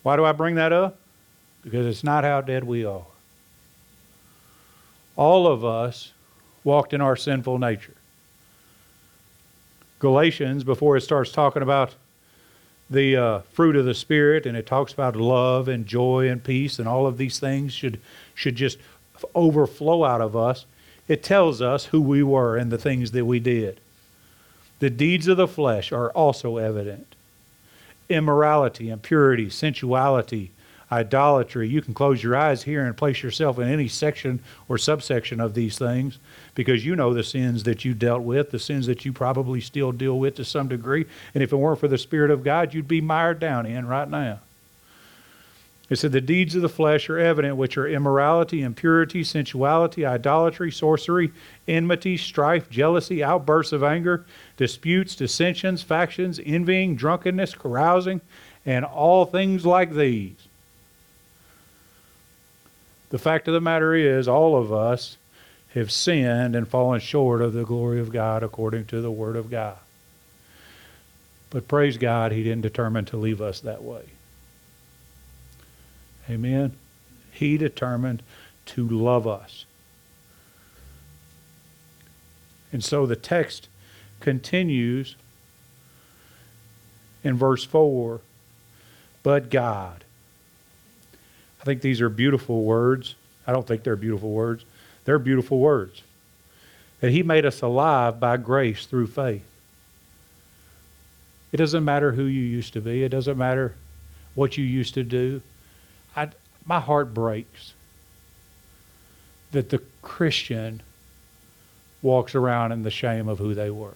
Why 0.04 0.16
do 0.16 0.24
I 0.24 0.34
bring 0.34 0.54
that 0.54 0.72
up? 0.72 1.00
Because 1.63 1.88
it's 1.88 2.04
not 2.04 2.24
how 2.24 2.42
dead 2.42 2.63
we 2.63 2.86
are. 2.86 3.07
All 5.16 5.48
of 5.48 5.66
us 5.66 6.13
walked 6.63 6.94
in 6.94 7.01
our 7.01 7.16
sinful 7.16 7.57
nature. 7.57 7.95
Galatians, 9.98 10.63
before 10.63 10.95
it 10.95 11.01
starts 11.01 11.31
talking 11.31 11.63
about 11.63 11.95
the 12.89 13.16
uh, 13.16 13.39
fruit 13.51 13.75
of 13.75 13.86
the 13.86 13.94
spirit 13.94 14.45
and 14.45 14.56
it 14.56 14.66
talks 14.66 14.94
about 14.94 15.16
love 15.16 15.68
and 15.68 15.86
joy 15.86 16.30
and 16.30 16.44
peace 16.44 16.80
and 16.80 16.88
all 16.88 17.06
of 17.06 17.18
these 17.18 17.39
things 17.39 17.74
should 17.74 18.00
should 18.34 18.56
just 18.56 18.78
overflow 19.36 20.04
out 20.04 20.22
of 20.22 20.36
us. 20.36 20.66
It 21.07 21.24
tells 21.24 21.62
us 21.62 21.86
who 21.86 22.01
we 22.01 22.22
were 22.22 22.56
and 22.57 22.72
the 22.72 22.78
things 22.78 23.12
that 23.12 23.25
we 23.25 23.39
did. 23.39 23.80
The 24.80 24.89
deeds 24.89 25.28
of 25.28 25.38
the 25.38 25.48
flesh 25.48 25.92
are 25.92 26.12
also 26.12 26.57
evident. 26.57 27.16
Immorality 28.10 28.90
impurity 28.90 29.50
sensuality 29.50 30.51
idolatry 30.92 31.68
you 31.68 31.81
can 31.81 31.94
close 31.94 32.23
your 32.23 32.35
eyes 32.35 32.64
here 32.64 32.85
and 32.85 32.95
place 32.95 33.21
yourself 33.21 33.59
in 33.59 33.68
any 33.68 33.88
section 33.88 34.40
or 34.69 34.78
subsection 34.78 35.40
of 35.40 35.54
these 35.54 35.78
things 35.78 36.18
because 36.56 36.85
you 36.85 36.95
know 36.95 37.14
the 37.14 37.23
sins 37.23 37.64
that 37.64 37.85
you 37.85 37.94
dealt 37.94 38.23
with, 38.23 38.52
the 38.52 38.59
sins 38.59 38.88
that 38.88 39.06
you 39.06 39.14
probably 39.14 39.62
still 39.62 39.92
deal 39.92 40.18
with 40.18 40.35
to 40.35 40.45
some 40.45 40.68
degree. 40.68 41.06
And 41.33 41.44
if 41.44 41.52
it 41.52 41.57
weren't 41.57 41.80
for 41.80 41.88
the 41.88 41.97
Spirit 41.97 42.31
of 42.31 42.44
God, 42.44 42.73
you'd 42.73 42.88
be 42.88 43.02
mired 43.02 43.40
down 43.40 43.66
in 43.66 43.88
right 43.88 44.09
now. 44.09 44.40
It 45.90 45.97
said, 45.97 46.12
The 46.12 46.21
deeds 46.21 46.56
of 46.56 46.62
the 46.62 46.69
flesh 46.69 47.09
are 47.09 47.18
evident, 47.19 47.56
which 47.56 47.78
are 47.78 47.88
immorality, 47.88 48.62
impurity, 48.62 49.23
sensuality, 49.23 50.06
idolatry, 50.06 50.71
sorcery, 50.71 51.31
enmity, 51.68 52.18
strife, 52.18 52.69
jealousy, 52.69 53.23
outbursts 53.23 53.73
of 53.73 53.83
anger, 53.83 54.26
disputes, 54.57 55.16
dissensions, 55.16 55.81
factions, 55.83 56.40
envying, 56.45 56.95
drunkenness, 56.95 57.56
carousing, 57.56 58.21
and 58.66 58.83
all 58.83 59.26
things 59.26 59.66
like 59.66 59.94
these. 59.94 60.46
The 63.09 63.18
fact 63.18 63.47
of 63.47 63.54
the 63.54 63.61
matter 63.61 63.95
is, 63.95 64.28
all 64.28 64.57
of 64.57 64.73
us 64.73 65.18
have 65.73 65.92
sinned 65.92 66.56
and 66.56 66.68
fallen 66.68 66.99
short 66.99 67.42
of 67.42 67.54
the 67.54 67.64
glory 67.64 67.99
of 67.99 68.11
God 68.11 68.44
according 68.44 68.85
to 68.85 69.02
the 69.02 69.11
Word 69.11 69.35
of 69.35 69.49
God. 69.49 69.78
But 71.49 71.68
praise 71.68 71.97
God, 71.97 72.31
He 72.31 72.44
didn't 72.44 72.61
determine 72.61 73.06
to 73.06 73.18
leave 73.18 73.42
us 73.42 73.61
that 73.61 73.83
way. 73.83 74.04
Amen. 76.30 76.73
He 77.31 77.57
determined 77.57 78.23
to 78.68 78.87
love 78.87 79.28
us. 79.28 79.66
And 82.73 82.83
so 82.83 83.06
the 83.06 83.16
text 83.16 83.69
continues 84.19 85.16
in 87.23 87.37
verse 87.37 87.64
4 87.64 88.21
but 89.23 89.49
God. 89.49 90.06
I 91.68 91.69
think 91.69 91.81
these 91.81 92.00
are 92.00 92.07
beautiful 92.07 92.64
words. 92.64 93.16
I 93.45 93.52
don't 93.52 93.68
think 93.68 93.83
they're 93.83 93.97
beautiful 93.97 94.31
words. 94.31 94.64
They're 95.04 95.19
beautiful 95.19 95.59
words. 95.59 96.02
That 97.02 97.12
He 97.12 97.24
made 97.24 97.45
us 97.45 97.62
alive 97.62 98.21
by 98.21 98.38
grace 98.38 98.86
through 98.86 99.07
faith. 99.07 99.44
It 101.52 101.57
doesn't 101.57 101.83
matter 101.83 102.14
who 102.14 102.24
you 102.24 102.42
used 102.42 102.71
to 102.71 102.80
be, 102.80 103.04
it 103.04 103.09
doesn't 103.09 103.38
matter 103.38 103.76
what 104.33 104.57
you 104.57 104.64
used 104.64 104.94
to 104.94 105.04
do. 105.04 105.42
I, 106.16 106.30
my 106.66 106.80
heart 106.80 107.14
breaks 107.14 107.74
that 109.52 109.69
the 109.69 109.81
Christian 110.02 110.81
walks 112.02 112.33
around 112.33 112.71
in 112.71 112.83
the 112.83 112.92
shame 112.92 113.28
of 113.28 113.40
who 113.40 113.54
they 113.54 113.71
were. 113.71 113.95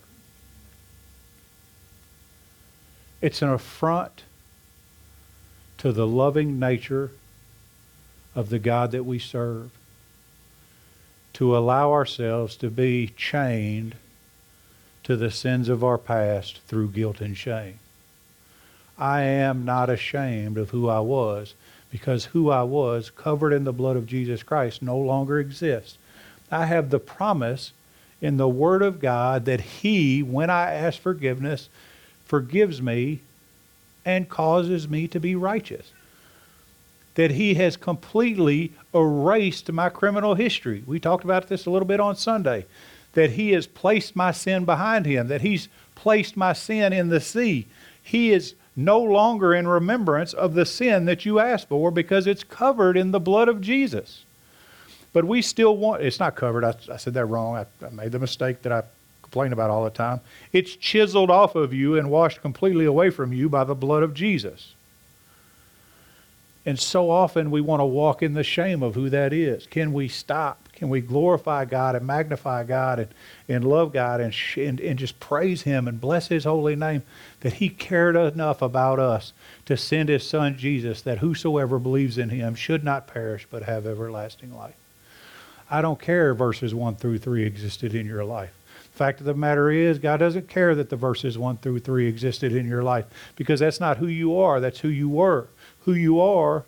It's 3.21 3.41
an 3.41 3.47
affront 3.47 4.23
to 5.77 5.93
the 5.93 6.05
loving 6.05 6.59
nature 6.59 7.11
of 8.35 8.49
the 8.49 8.59
God 8.59 8.91
that 8.91 9.03
we 9.03 9.19
serve, 9.19 9.71
to 11.33 11.57
allow 11.57 11.91
ourselves 11.91 12.55
to 12.57 12.69
be 12.69 13.07
chained 13.15 13.95
to 15.03 15.15
the 15.15 15.31
sins 15.31 15.69
of 15.69 15.83
our 15.83 15.97
past 15.97 16.59
through 16.67 16.89
guilt 16.89 17.21
and 17.21 17.35
shame. 17.35 17.79
I 18.97 19.21
am 19.21 19.65
not 19.65 19.89
ashamed 19.89 20.57
of 20.57 20.69
who 20.69 20.87
I 20.87 20.99
was 20.99 21.55
because 21.91 22.25
who 22.25 22.49
I 22.49 22.63
was, 22.63 23.09
covered 23.09 23.51
in 23.51 23.65
the 23.65 23.73
blood 23.73 23.97
of 23.97 24.07
Jesus 24.07 24.43
Christ, 24.43 24.81
no 24.81 24.97
longer 24.97 25.39
exists. 25.39 25.97
I 26.49 26.65
have 26.65 26.89
the 26.89 26.99
promise 26.99 27.73
in 28.21 28.37
the 28.37 28.47
Word 28.47 28.81
of 28.81 29.01
God 29.01 29.45
that 29.45 29.59
He, 29.59 30.23
when 30.23 30.49
I 30.49 30.71
ask 30.71 30.99
forgiveness, 30.99 31.67
forgives 32.25 32.81
me 32.81 33.19
and 34.05 34.29
causes 34.29 34.87
me 34.87 35.07
to 35.09 35.19
be 35.19 35.35
righteous. 35.35 35.91
That 37.15 37.31
He 37.31 37.55
has 37.55 37.77
completely 37.77 38.73
erased 38.93 39.71
my 39.71 39.89
criminal 39.89 40.35
history. 40.35 40.83
We 40.85 40.99
talked 40.99 41.23
about 41.23 41.47
this 41.47 41.65
a 41.65 41.69
little 41.69 41.87
bit 41.87 41.99
on 41.99 42.15
Sunday. 42.15 42.65
That 43.13 43.31
He 43.31 43.51
has 43.51 43.67
placed 43.67 44.15
my 44.15 44.31
sin 44.31 44.65
behind 44.65 45.05
Him, 45.05 45.27
that 45.27 45.41
He's 45.41 45.67
placed 45.95 46.37
my 46.37 46.53
sin 46.53 46.93
in 46.93 47.09
the 47.09 47.19
sea. 47.19 47.67
He 48.01 48.31
is 48.31 48.55
no 48.75 48.99
longer 48.99 49.53
in 49.53 49.67
remembrance 49.67 50.33
of 50.33 50.53
the 50.53 50.65
sin 50.65 51.05
that 51.05 51.25
you 51.25 51.39
asked 51.39 51.67
for 51.67 51.91
because 51.91 52.25
it's 52.25 52.43
covered 52.43 52.97
in 52.97 53.11
the 53.11 53.19
blood 53.19 53.49
of 53.49 53.61
Jesus. 53.61 54.23
But 55.13 55.25
we 55.25 55.41
still 55.41 55.75
want, 55.75 56.01
it's 56.01 56.19
not 56.19 56.35
covered. 56.35 56.63
I, 56.63 56.73
I 56.89 56.97
said 56.97 57.13
that 57.15 57.25
wrong. 57.25 57.57
I, 57.57 57.85
I 57.85 57.89
made 57.89 58.13
the 58.13 58.19
mistake 58.19 58.61
that 58.61 58.71
I 58.71 58.83
complain 59.21 59.53
about 59.53 59.69
all 59.69 59.83
the 59.83 59.89
time. 59.89 60.21
It's 60.53 60.75
chiseled 60.75 61.29
off 61.29 61.55
of 61.55 61.73
you 61.73 61.97
and 61.97 62.09
washed 62.09 62.41
completely 62.41 62.85
away 62.85 63.09
from 63.09 63.33
you 63.33 63.49
by 63.49 63.63
the 63.63 63.75
blood 63.75 64.03
of 64.03 64.13
Jesus. 64.13 64.73
And 66.65 66.79
so 66.79 67.09
often 67.09 67.49
we 67.49 67.61
want 67.61 67.79
to 67.79 67.85
walk 67.85 68.21
in 68.21 68.33
the 68.33 68.43
shame 68.43 68.83
of 68.83 68.93
who 68.93 69.09
that 69.09 69.33
is. 69.33 69.65
Can 69.65 69.93
we 69.93 70.07
stop? 70.07 70.69
Can 70.73 70.89
we 70.89 71.01
glorify 71.01 71.65
God 71.65 71.95
and 71.95 72.05
magnify 72.05 72.63
God 72.63 72.99
and, 72.99 73.09
and 73.47 73.63
love 73.63 73.93
God 73.93 74.19
and, 74.19 74.33
sh- 74.33 74.57
and, 74.57 74.79
and 74.79 74.97
just 74.97 75.19
praise 75.19 75.63
Him 75.63 75.87
and 75.87 76.01
bless 76.01 76.27
His 76.27 76.43
holy 76.43 76.75
name 76.75 77.03
that 77.41 77.53
He 77.53 77.69
cared 77.69 78.15
enough 78.15 78.61
about 78.61 78.99
us 78.99 79.33
to 79.65 79.77
send 79.77 80.09
His 80.09 80.27
Son 80.27 80.57
Jesus 80.57 81.01
that 81.01 81.19
whosoever 81.19 81.79
believes 81.79 82.17
in 82.17 82.29
Him 82.29 82.55
should 82.55 82.83
not 82.83 83.07
perish 83.07 83.47
but 83.49 83.63
have 83.63 83.85
everlasting 83.85 84.55
life? 84.55 84.75
I 85.69 85.81
don't 85.81 86.01
care 86.01 86.33
verses 86.33 86.75
1 86.75 86.95
through 86.97 87.19
3 87.19 87.43
existed 87.43 87.95
in 87.95 88.05
your 88.05 88.25
life. 88.25 88.53
The 88.91 88.97
Fact 88.97 89.19
of 89.19 89.25
the 89.25 89.33
matter 89.33 89.71
is, 89.71 89.99
God 89.99 90.17
doesn't 90.17 90.49
care 90.49 90.75
that 90.75 90.89
the 90.89 90.95
verses 90.95 91.37
1 91.37 91.57
through 91.57 91.79
3 91.79 92.07
existed 92.07 92.53
in 92.53 92.67
your 92.67 92.83
life 92.83 93.05
because 93.35 93.61
that's 93.61 93.79
not 93.79 93.97
who 93.97 94.07
you 94.07 94.37
are, 94.37 94.59
that's 94.59 94.79
who 94.79 94.89
you 94.89 95.09
were. 95.09 95.47
Who 95.85 95.93
you 95.93 96.19
are 96.21 96.63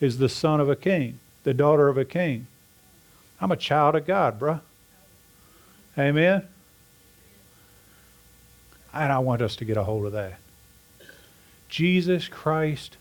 is 0.00 0.18
the 0.18 0.28
son 0.28 0.60
of 0.60 0.68
a 0.68 0.76
king, 0.76 1.18
the 1.44 1.54
daughter 1.54 1.88
of 1.88 1.98
a 1.98 2.04
king. 2.04 2.46
I'm 3.40 3.52
a 3.52 3.56
child 3.56 3.94
of 3.94 4.06
God, 4.06 4.40
bruh. 4.40 4.60
Amen? 5.98 6.46
And 8.92 9.12
I 9.12 9.18
want 9.18 9.42
us 9.42 9.56
to 9.56 9.64
get 9.64 9.76
a 9.76 9.84
hold 9.84 10.06
of 10.06 10.12
that. 10.12 10.38
Jesus 11.68 12.28
Christ 12.28 12.96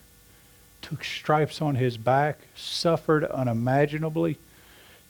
took 0.81 1.03
stripes 1.03 1.61
on 1.61 1.75
his 1.75 1.97
back, 1.97 2.39
suffered 2.55 3.23
unimaginably, 3.23 4.37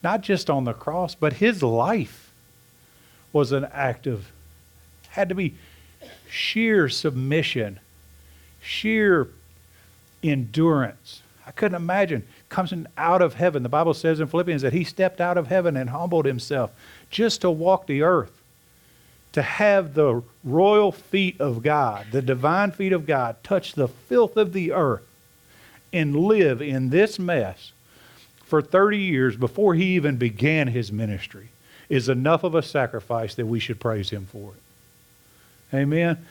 not 0.02 0.20
just 0.20 0.50
on 0.50 0.64
the 0.64 0.72
cross, 0.72 1.14
but 1.14 1.34
his 1.34 1.62
life 1.62 2.30
was 3.32 3.50
an 3.50 3.64
act 3.72 4.06
of, 4.06 4.30
had 5.08 5.28
to 5.30 5.34
be 5.34 5.54
sheer 6.30 6.88
submission, 6.88 7.80
sheer 8.64 9.28
endurance. 10.22 11.22
I 11.46 11.50
couldn't 11.50 11.76
imagine 11.76 12.26
coming 12.48 12.86
out 12.96 13.20
of 13.20 13.34
heaven. 13.34 13.62
The 13.62 13.68
Bible 13.68 13.94
says 13.94 14.20
in 14.20 14.26
Philippians 14.26 14.62
that 14.62 14.72
he 14.72 14.84
stepped 14.84 15.20
out 15.20 15.36
of 15.36 15.48
heaven 15.48 15.76
and 15.76 15.90
humbled 15.90 16.24
himself 16.24 16.72
just 17.10 17.42
to 17.42 17.50
walk 17.50 17.86
the 17.86 18.02
earth, 18.02 18.42
to 19.32 19.42
have 19.42 19.94
the 19.94 20.22
royal 20.42 20.90
feet 20.90 21.40
of 21.40 21.62
God, 21.62 22.06
the 22.12 22.22
divine 22.22 22.70
feet 22.70 22.92
of 22.92 23.06
God, 23.06 23.36
touch 23.44 23.74
the 23.74 23.88
filth 23.88 24.36
of 24.36 24.52
the 24.52 24.72
earth 24.72 25.06
and 25.92 26.16
live 26.16 26.62
in 26.62 26.90
this 26.90 27.18
mess 27.18 27.72
for 28.44 28.62
30 28.62 28.98
years 28.98 29.36
before 29.36 29.74
he 29.74 29.94
even 29.94 30.16
began 30.16 30.68
his 30.68 30.90
ministry 30.90 31.48
is 31.88 32.08
enough 32.08 32.44
of 32.44 32.54
a 32.54 32.62
sacrifice 32.62 33.34
that 33.34 33.46
we 33.46 33.60
should 33.60 33.78
praise 33.78 34.10
him 34.10 34.26
for 34.26 34.52
it. 34.52 35.76
Amen. 35.76 36.24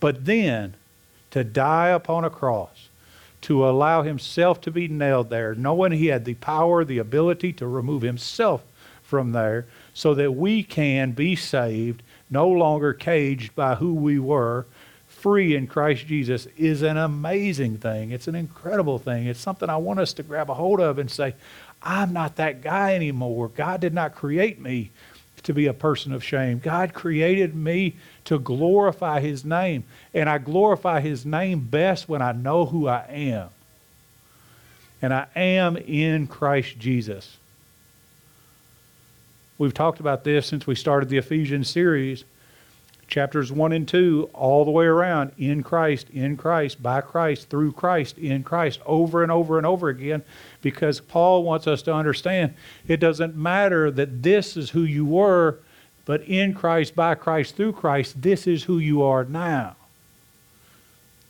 But 0.00 0.24
then 0.24 0.74
to 1.32 1.42
die 1.42 1.88
upon 1.88 2.24
a 2.24 2.30
cross, 2.30 2.88
to 3.42 3.68
allow 3.68 4.02
himself 4.02 4.60
to 4.60 4.70
be 4.70 4.86
nailed 4.86 5.28
there, 5.28 5.54
knowing 5.54 5.92
he 5.92 6.06
had 6.06 6.24
the 6.24 6.34
power, 6.34 6.84
the 6.84 6.98
ability 6.98 7.52
to 7.52 7.66
remove 7.66 8.02
himself 8.02 8.62
from 9.02 9.32
there, 9.32 9.66
so 9.92 10.14
that 10.14 10.32
we 10.32 10.62
can 10.62 11.12
be 11.12 11.34
saved, 11.34 12.02
no 12.30 12.48
longer 12.48 12.94
caged 12.94 13.54
by 13.54 13.74
who 13.74 13.92
we 13.92 14.18
were, 14.18 14.64
free 15.06 15.54
in 15.54 15.66
Christ 15.66 16.06
Jesus 16.06 16.46
is 16.56 16.82
an 16.82 16.96
amazing 16.96 17.78
thing. 17.78 18.10
It's 18.10 18.28
an 18.28 18.34
incredible 18.34 18.98
thing. 18.98 19.26
It's 19.26 19.40
something 19.40 19.68
I 19.68 19.76
want 19.76 20.00
us 20.00 20.12
to 20.14 20.22
grab 20.22 20.50
a 20.50 20.54
hold 20.54 20.80
of 20.80 20.98
and 20.98 21.10
say, 21.10 21.34
I'm 21.82 22.12
not 22.12 22.36
that 22.36 22.62
guy 22.62 22.94
anymore. 22.94 23.48
God 23.48 23.80
did 23.80 23.94
not 23.94 24.14
create 24.14 24.60
me 24.60 24.90
to 25.42 25.52
be 25.52 25.66
a 25.66 25.74
person 25.74 26.12
of 26.12 26.24
shame. 26.24 26.58
God 26.58 26.94
created 26.94 27.54
me 27.54 27.96
to 28.24 28.38
glorify 28.38 29.20
His 29.20 29.44
name. 29.44 29.84
And 30.14 30.28
I 30.28 30.38
glorify 30.38 31.00
His 31.00 31.26
name 31.26 31.60
best 31.60 32.08
when 32.08 32.22
I 32.22 32.32
know 32.32 32.66
who 32.66 32.88
I 32.88 33.04
am. 33.08 33.48
And 35.00 35.12
I 35.12 35.26
am 35.34 35.76
in 35.76 36.26
Christ 36.26 36.78
Jesus. 36.78 37.38
We've 39.58 39.74
talked 39.74 40.00
about 40.00 40.24
this 40.24 40.46
since 40.46 40.66
we 40.66 40.74
started 40.74 41.08
the 41.08 41.18
Ephesians 41.18 41.68
series 41.68 42.24
chapters 43.12 43.52
1 43.52 43.72
and 43.72 43.86
2 43.86 44.30
all 44.32 44.64
the 44.64 44.70
way 44.70 44.86
around 44.86 45.32
in 45.36 45.62
Christ, 45.62 46.08
in 46.10 46.34
Christ, 46.34 46.82
by 46.82 47.02
Christ, 47.02 47.50
through 47.50 47.72
Christ, 47.72 48.16
in 48.16 48.42
Christ, 48.42 48.80
over 48.86 49.22
and 49.22 49.30
over 49.30 49.58
and 49.58 49.66
over 49.66 49.90
again, 49.90 50.22
because 50.62 50.98
Paul 50.98 51.42
wants 51.42 51.66
us 51.66 51.82
to 51.82 51.94
understand 51.94 52.54
it 52.88 53.00
doesn't 53.00 53.36
matter 53.36 53.90
that 53.90 54.22
this 54.22 54.56
is 54.56 54.70
who 54.70 54.82
you 54.82 55.04
were, 55.04 55.58
but 56.04 56.22
in 56.22 56.54
Christ, 56.54 56.94
by 56.96 57.14
Christ, 57.14 57.56
through 57.56 57.74
Christ, 57.74 58.22
this 58.22 58.46
is 58.46 58.64
who 58.64 58.78
you 58.78 59.02
are 59.02 59.24
now. 59.24 59.76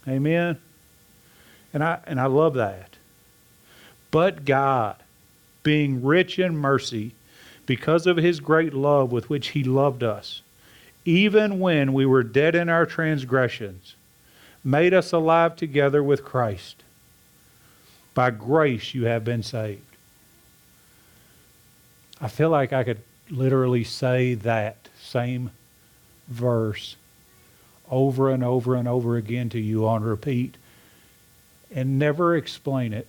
Amen. 0.08 0.58
And 1.74 1.84
I 1.84 2.00
and 2.06 2.20
I 2.20 2.26
love 2.26 2.54
that. 2.54 2.96
But 4.10 4.44
God, 4.44 4.96
being 5.62 6.04
rich 6.04 6.38
in 6.38 6.56
mercy, 6.56 7.12
because 7.66 8.06
of 8.06 8.16
his 8.16 8.40
great 8.40 8.74
love 8.74 9.12
with 9.12 9.30
which 9.30 9.48
he 9.48 9.64
loved 9.64 10.02
us, 10.02 10.42
even 11.04 11.60
when 11.60 11.92
we 11.92 12.04
were 12.04 12.22
dead 12.22 12.54
in 12.54 12.68
our 12.68 12.86
transgressions, 12.86 13.94
made 14.64 14.92
us 14.92 15.12
alive 15.12 15.56
together 15.56 16.02
with 16.02 16.24
Christ. 16.24 16.82
By 18.14 18.30
grace 18.30 18.94
you 18.94 19.04
have 19.06 19.24
been 19.24 19.42
saved. 19.42 19.80
I 22.20 22.28
feel 22.28 22.50
like 22.50 22.72
I 22.72 22.84
could 22.84 23.00
literally 23.32 23.82
say 23.82 24.34
that 24.34 24.76
same 25.00 25.50
verse 26.28 26.96
over 27.90 28.30
and 28.30 28.44
over 28.44 28.74
and 28.74 28.86
over 28.86 29.16
again 29.16 29.48
to 29.50 29.58
you 29.58 29.86
on 29.86 30.02
repeat 30.02 30.56
and 31.74 31.98
never 31.98 32.36
explain 32.36 32.92
it. 32.92 33.06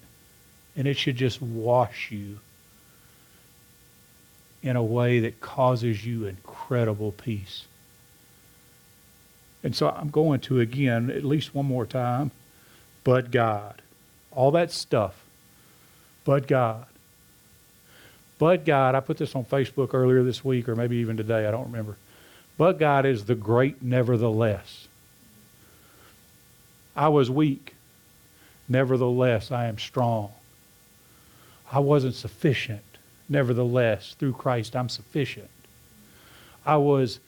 And 0.75 0.87
it 0.87 0.97
should 0.97 1.17
just 1.17 1.41
wash 1.41 2.11
you 2.11 2.39
in 4.63 4.75
a 4.75 4.83
way 4.83 5.19
that 5.19 5.41
causes 5.41 6.05
you 6.05 6.25
incredible 6.25 7.11
peace. 7.11 7.65
And 9.63 9.75
so 9.75 9.89
I'm 9.89 10.09
going 10.09 10.39
to 10.41 10.59
again, 10.59 11.11
at 11.11 11.23
least 11.23 11.53
one 11.53 11.65
more 11.65 11.85
time, 11.85 12.31
but 13.03 13.29
God. 13.29 13.81
All 14.31 14.51
that 14.51 14.71
stuff, 14.71 15.23
but 16.25 16.47
God. 16.47 16.87
But 18.39 18.65
God, 18.65 18.95
I 18.95 18.99
put 18.99 19.17
this 19.17 19.35
on 19.35 19.45
Facebook 19.45 19.93
earlier 19.93 20.23
this 20.23 20.43
week, 20.43 20.67
or 20.67 20.75
maybe 20.75 20.97
even 20.97 21.17
today, 21.17 21.47
I 21.47 21.51
don't 21.51 21.65
remember. 21.65 21.97
But 22.57 22.79
God 22.79 23.05
is 23.05 23.25
the 23.25 23.35
great 23.35 23.81
nevertheless. 23.81 24.87
I 26.95 27.09
was 27.09 27.29
weak. 27.29 27.75
Nevertheless, 28.69 29.51
I 29.51 29.65
am 29.65 29.77
strong. 29.77 30.31
I 31.71 31.79
wasn't 31.79 32.15
sufficient. 32.15 32.83
Nevertheless, 33.27 34.15
through 34.19 34.33
Christ, 34.33 34.75
I'm 34.75 34.89
sufficient. 34.89 35.49
I 36.65 36.77
was 36.77 37.19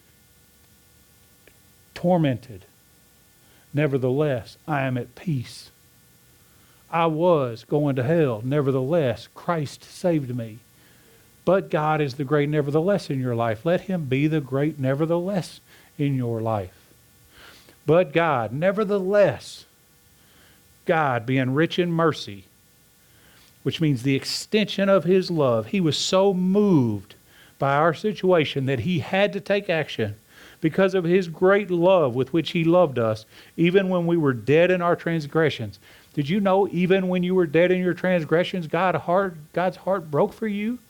tormented. 1.94 2.64
Nevertheless, 3.74 4.56
I 4.68 4.82
am 4.82 4.96
at 4.96 5.14
peace. 5.14 5.70
I 6.90 7.06
was 7.06 7.64
going 7.64 7.96
to 7.96 8.02
hell. 8.02 8.40
Nevertheless, 8.44 9.28
Christ 9.34 9.82
saved 9.84 10.34
me. 10.34 10.58
But 11.46 11.70
God 11.70 12.00
is 12.00 12.14
the 12.14 12.24
great 12.24 12.48
nevertheless 12.48 13.08
in 13.08 13.20
your 13.20 13.36
life. 13.36 13.64
Let 13.64 13.82
him 13.82 14.06
be 14.06 14.26
the 14.26 14.40
great 14.40 14.78
nevertheless 14.78 15.60
in 15.96 16.16
your 16.16 16.42
life. 16.42 16.74
But 17.86 18.12
God, 18.12 18.52
nevertheless, 18.52 19.64
God 20.86 21.24
being 21.24 21.54
rich 21.54 21.78
in 21.78 21.92
mercy, 21.92 22.44
which 23.62 23.80
means 23.80 24.02
the 24.02 24.16
extension 24.16 24.88
of 24.88 25.04
his 25.04 25.30
love, 25.30 25.68
he 25.68 25.80
was 25.80 25.96
so 25.96 26.34
moved 26.34 27.14
by 27.60 27.76
our 27.76 27.94
situation 27.94 28.66
that 28.66 28.80
he 28.80 28.98
had 28.98 29.32
to 29.32 29.40
take 29.40 29.70
action 29.70 30.16
because 30.60 30.94
of 30.94 31.04
his 31.04 31.28
great 31.28 31.70
love 31.70 32.16
with 32.16 32.32
which 32.32 32.50
he 32.50 32.64
loved 32.64 32.98
us, 32.98 33.24
even 33.56 33.88
when 33.88 34.04
we 34.04 34.16
were 34.16 34.32
dead 34.32 34.72
in 34.72 34.82
our 34.82 34.96
transgressions. 34.96 35.78
Did 36.12 36.28
you 36.28 36.40
know, 36.40 36.66
even 36.72 37.06
when 37.06 37.22
you 37.22 37.36
were 37.36 37.46
dead 37.46 37.70
in 37.70 37.78
your 37.78 37.94
transgressions, 37.94 38.66
God 38.66 38.96
heart, 38.96 39.36
God's 39.52 39.76
heart 39.76 40.10
broke 40.10 40.32
for 40.32 40.48
you? 40.48 40.80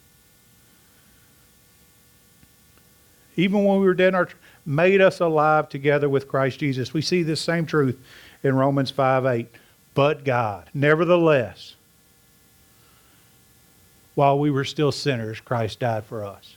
Even 3.37 3.65
when 3.65 3.81
we 3.81 3.87
were 3.87 3.95
dead 3.95 4.09
in 4.09 4.15
our 4.15 4.29
made 4.65 5.01
us 5.01 5.21
alive 5.21 5.69
together 5.69 6.09
with 6.09 6.27
Christ 6.27 6.59
Jesus. 6.59 6.93
We 6.93 7.03
see 7.03 7.23
this 7.23 7.41
same 7.41 7.67
truth 7.67 7.99
in 8.43 8.57
Romans 8.57 8.91
5 8.91 9.25
8. 9.25 9.47
But 9.95 10.25
God, 10.25 10.69
nevertheless, 10.75 11.75
while 14.15 14.39
we 14.39 14.51
were 14.51 14.65
still 14.65 14.93
sinners, 14.93 15.41
Christ 15.41 15.81
died 15.81 16.05
for 16.05 16.25
us 16.25 16.57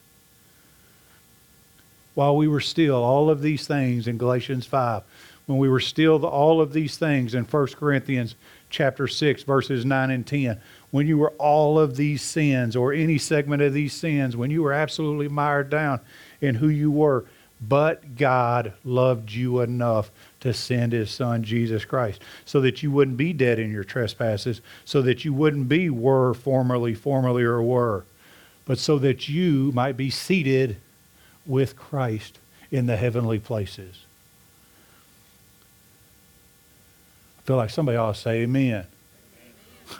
while 2.20 2.36
we 2.36 2.50
were 2.50 2.60
still 2.60 3.02
all 3.02 3.30
of 3.30 3.42
these 3.42 3.66
things 3.66 4.06
in 4.06 4.18
Galatians 4.18 4.66
5, 4.66 5.04
when 5.46 5.58
we 5.58 5.70
were 5.70 5.80
still 5.80 6.26
all 6.26 6.60
of 6.60 6.74
these 6.74 6.98
things 6.98 7.34
in 7.34 7.46
1 7.46 7.68
Corinthians 7.68 8.36
chapter 8.70 9.08
6 9.08 9.44
verses 9.44 9.86
9 9.86 10.12
and 10.12 10.28
10, 10.28 10.60
when 10.92 11.08
you 11.08 11.18
were 11.18 11.32
all 11.38 11.80
of 11.80 11.96
these 11.96 12.22
sins 12.22 12.76
or 12.76 12.92
any 12.92 13.18
segment 13.18 13.62
of 13.62 13.72
these 13.72 13.94
sins, 13.94 14.36
when 14.36 14.52
you 14.52 14.62
were 14.62 14.74
absolutely 14.74 15.30
mired 15.30 15.70
down 15.70 16.02
in 16.42 16.56
who 16.56 16.70
you 16.70 16.92
were, 16.92 17.26
but 17.62 18.16
God 18.16 18.74
loved 18.86 19.32
you 19.32 19.60
enough 19.60 20.12
to 20.40 20.54
send 20.54 20.94
his 20.94 21.12
son 21.12 21.44
Jesus 21.44 21.84
Christ 21.84 22.22
so 22.46 22.62
that 22.62 22.82
you 22.82 22.92
wouldn't 22.92 23.18
be 23.18 23.34
dead 23.34 23.60
in 23.60 23.72
your 23.72 23.84
trespasses, 23.84 24.62
so 24.86 25.02
that 25.02 25.26
you 25.26 25.34
wouldn't 25.34 25.68
be 25.68 25.90
were 25.90 26.34
formerly, 26.34 26.94
formerly 26.94 27.44
or 27.44 27.62
were, 27.62 28.06
but 28.66 28.80
so 28.80 28.98
that 29.00 29.28
you 29.28 29.72
might 29.74 29.98
be 29.98 30.10
seated 30.10 30.78
with 31.46 31.76
Christ 31.76 32.40
in 32.72 32.86
the 32.86 32.96
heavenly 32.96 33.40
places. 33.40 34.06
I 37.40 37.42
feel 37.42 37.58
like 37.58 37.72
somebody 37.72 37.98
ought 37.98 38.16
to 38.16 38.22
say 38.22 38.42
amen. 38.44 38.86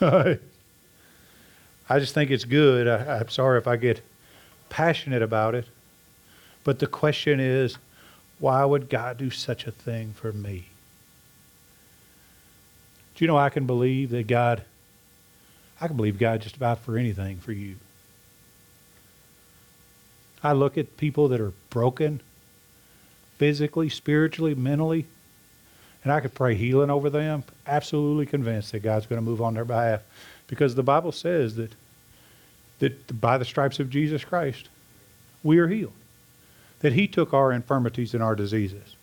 I 0.00 1.98
just 1.98 2.14
think 2.14 2.30
it's 2.30 2.44
good. 2.44 2.86
I, 2.86 3.18
I'm 3.18 3.28
sorry 3.28 3.58
if 3.58 3.66
I 3.66 3.76
get 3.76 4.00
passionate 4.68 5.22
about 5.22 5.56
it. 5.56 5.66
But 6.70 6.78
the 6.78 6.86
question 6.86 7.40
is, 7.40 7.78
why 8.38 8.64
would 8.64 8.88
God 8.88 9.18
do 9.18 9.28
such 9.28 9.66
a 9.66 9.72
thing 9.72 10.12
for 10.12 10.32
me? 10.32 10.66
Do 13.16 13.24
you 13.24 13.26
know 13.26 13.36
I 13.36 13.50
can 13.50 13.66
believe 13.66 14.10
that 14.10 14.28
God, 14.28 14.62
I 15.80 15.88
can 15.88 15.96
believe 15.96 16.16
God 16.16 16.42
just 16.42 16.54
about 16.54 16.78
for 16.78 16.96
anything 16.96 17.38
for 17.38 17.50
you. 17.50 17.74
I 20.44 20.52
look 20.52 20.78
at 20.78 20.96
people 20.96 21.26
that 21.26 21.40
are 21.40 21.52
broken 21.70 22.20
physically, 23.36 23.88
spiritually, 23.88 24.54
mentally, 24.54 25.06
and 26.04 26.12
I 26.12 26.20
could 26.20 26.34
pray 26.34 26.54
healing 26.54 26.88
over 26.88 27.10
them, 27.10 27.42
absolutely 27.66 28.26
convinced 28.26 28.70
that 28.70 28.84
God's 28.84 29.06
going 29.06 29.20
to 29.20 29.28
move 29.28 29.42
on 29.42 29.54
their 29.54 29.64
behalf. 29.64 30.02
Because 30.46 30.76
the 30.76 30.84
Bible 30.84 31.10
says 31.10 31.56
that, 31.56 31.72
that 32.78 33.20
by 33.20 33.38
the 33.38 33.44
stripes 33.44 33.80
of 33.80 33.90
Jesus 33.90 34.24
Christ, 34.24 34.68
we 35.42 35.58
are 35.58 35.66
healed. 35.66 35.94
That 36.80 36.92
He 36.92 37.06
took 37.06 37.32
our 37.32 37.52
infirmities 37.52 38.14
and 38.14 38.22
our 38.22 38.34
diseases. 38.34 38.96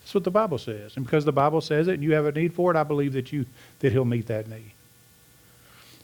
That's 0.00 0.14
what 0.14 0.24
the 0.24 0.30
Bible 0.30 0.58
says. 0.58 0.96
And 0.96 1.04
because 1.04 1.24
the 1.24 1.32
Bible 1.32 1.60
says 1.60 1.86
it 1.86 1.94
and 1.94 2.02
you 2.02 2.14
have 2.14 2.26
a 2.26 2.32
need 2.32 2.52
for 2.52 2.72
it, 2.72 2.76
I 2.76 2.82
believe 2.82 3.12
that 3.12 3.32
you 3.32 3.46
that 3.78 3.92
He'll 3.92 4.04
meet 4.04 4.26
that 4.26 4.48
need. 4.48 4.72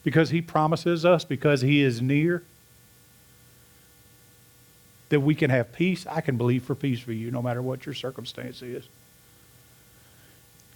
Because 0.04 0.30
He 0.30 0.40
promises 0.40 1.04
us, 1.04 1.24
because 1.24 1.62
He 1.62 1.82
is 1.82 2.00
near, 2.00 2.44
that 5.08 5.20
we 5.20 5.34
can 5.34 5.50
have 5.50 5.72
peace, 5.72 6.06
I 6.06 6.20
can 6.20 6.36
believe 6.36 6.64
for 6.64 6.74
peace 6.74 7.00
for 7.00 7.12
you 7.12 7.30
no 7.30 7.42
matter 7.42 7.62
what 7.62 7.86
your 7.86 7.94
circumstance 7.94 8.62
is. 8.62 8.84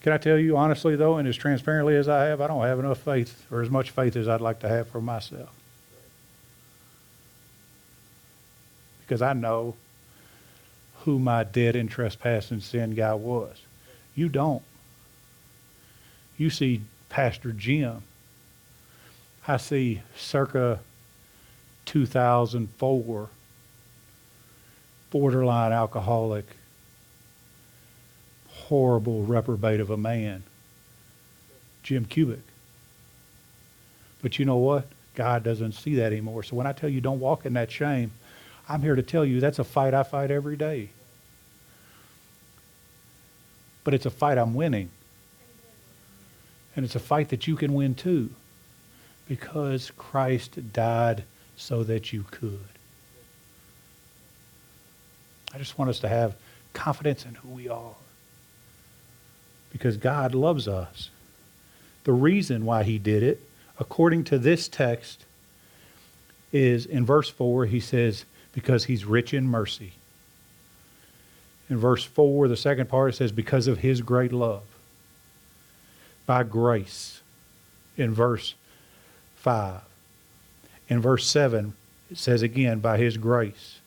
Can 0.03 0.12
I 0.12 0.18
tell 0.18 0.38
you 0.38 0.57
honestly, 0.57 0.96
though, 0.96 1.18
and 1.18 1.29
as 1.29 1.37
transparently 1.37 1.94
as 1.94 2.09
I 2.09 2.24
have, 2.24 2.40
I 2.40 2.46
don't 2.46 2.64
have 2.64 2.79
enough 2.79 2.98
faith 2.98 3.44
or 3.50 3.61
as 3.61 3.70
much 3.70 3.90
faith 3.90 4.16
as 4.16 4.29
I'd 4.29 4.40
like 4.40 4.61
to 4.61 4.68
have 4.68 4.88
for 4.88 5.00
myself. 5.00 5.50
Because 9.11 9.23
I 9.23 9.33
know 9.33 9.75
who 11.01 11.18
my 11.18 11.42
dead 11.42 11.75
in 11.75 11.88
trespass 11.88 12.53
and 12.53 12.62
sin 12.62 12.94
guy 12.94 13.12
was. 13.14 13.57
You 14.14 14.29
don't. 14.29 14.62
You 16.38 16.49
see 16.49 16.83
Pastor 17.09 17.51
Jim. 17.51 18.03
I 19.49 19.57
see 19.57 20.03
circa 20.16 20.79
2004 21.87 23.29
borderline 25.11 25.73
alcoholic, 25.73 26.46
horrible 28.49 29.25
reprobate 29.25 29.81
of 29.81 29.90
a 29.90 29.96
man, 29.96 30.44
Jim 31.83 32.05
Cubitt. 32.05 32.44
But 34.23 34.38
you 34.38 34.44
know 34.44 34.59
what? 34.59 34.87
God 35.16 35.42
doesn't 35.42 35.73
see 35.73 35.96
that 35.96 36.12
anymore. 36.12 36.44
So 36.44 36.55
when 36.55 36.68
I 36.68 36.73
tell 36.73 36.88
you 36.88 37.01
don't 37.01 37.18
walk 37.18 37.44
in 37.44 37.55
that 37.55 37.73
shame, 37.73 38.12
I'm 38.70 38.83
here 38.83 38.94
to 38.94 39.02
tell 39.02 39.24
you 39.24 39.40
that's 39.40 39.59
a 39.59 39.64
fight 39.64 39.94
I 39.94 40.04
fight 40.04 40.30
every 40.30 40.54
day. 40.54 40.90
But 43.83 43.94
it's 43.94 44.06
a 44.06 44.11
fight 44.11 44.38
I'm 44.38 44.54
winning. 44.54 44.90
And 46.76 46.85
it's 46.85 46.94
a 46.94 47.00
fight 47.00 47.30
that 47.30 47.48
you 47.48 47.56
can 47.56 47.74
win 47.74 47.96
too. 47.96 48.30
Because 49.26 49.90
Christ 49.96 50.72
died 50.72 51.24
so 51.56 51.83
that 51.83 52.12
you 52.12 52.24
could. 52.30 52.61
I 55.52 55.59
just 55.59 55.76
want 55.76 55.90
us 55.90 55.98
to 56.00 56.09
have 56.09 56.37
confidence 56.72 57.24
in 57.24 57.35
who 57.35 57.48
we 57.48 57.68
are. 57.68 57.96
Because 59.72 59.96
God 59.96 60.33
loves 60.33 60.68
us. 60.68 61.11
The 62.04 62.12
reason 62.12 62.64
why 62.64 62.85
he 62.85 63.00
did 63.00 63.24
it, 63.24 63.42
according 63.80 64.22
to 64.24 64.38
this 64.38 64.68
text, 64.68 65.24
is 66.52 66.87
in 66.87 67.04
verse 67.04 67.28
4, 67.28 67.66
he 67.66 67.80
says, 67.80 68.24
because 68.52 68.84
he's 68.84 69.04
rich 69.04 69.32
in 69.32 69.46
mercy. 69.46 69.92
In 71.68 71.78
verse 71.78 72.04
4, 72.04 72.48
the 72.48 72.56
second 72.56 72.88
part, 72.88 73.14
it 73.14 73.16
says, 73.16 73.32
because 73.32 73.66
of 73.66 73.78
his 73.78 74.00
great 74.00 74.32
love. 74.32 74.62
By 76.26 76.42
grace. 76.42 77.20
In 77.96 78.12
verse 78.12 78.54
5. 79.36 79.80
In 80.88 81.00
verse 81.00 81.26
7, 81.26 81.74
it 82.10 82.18
says 82.18 82.42
again, 82.42 82.80
by 82.80 82.98
his 82.98 83.16
grace 83.16 83.80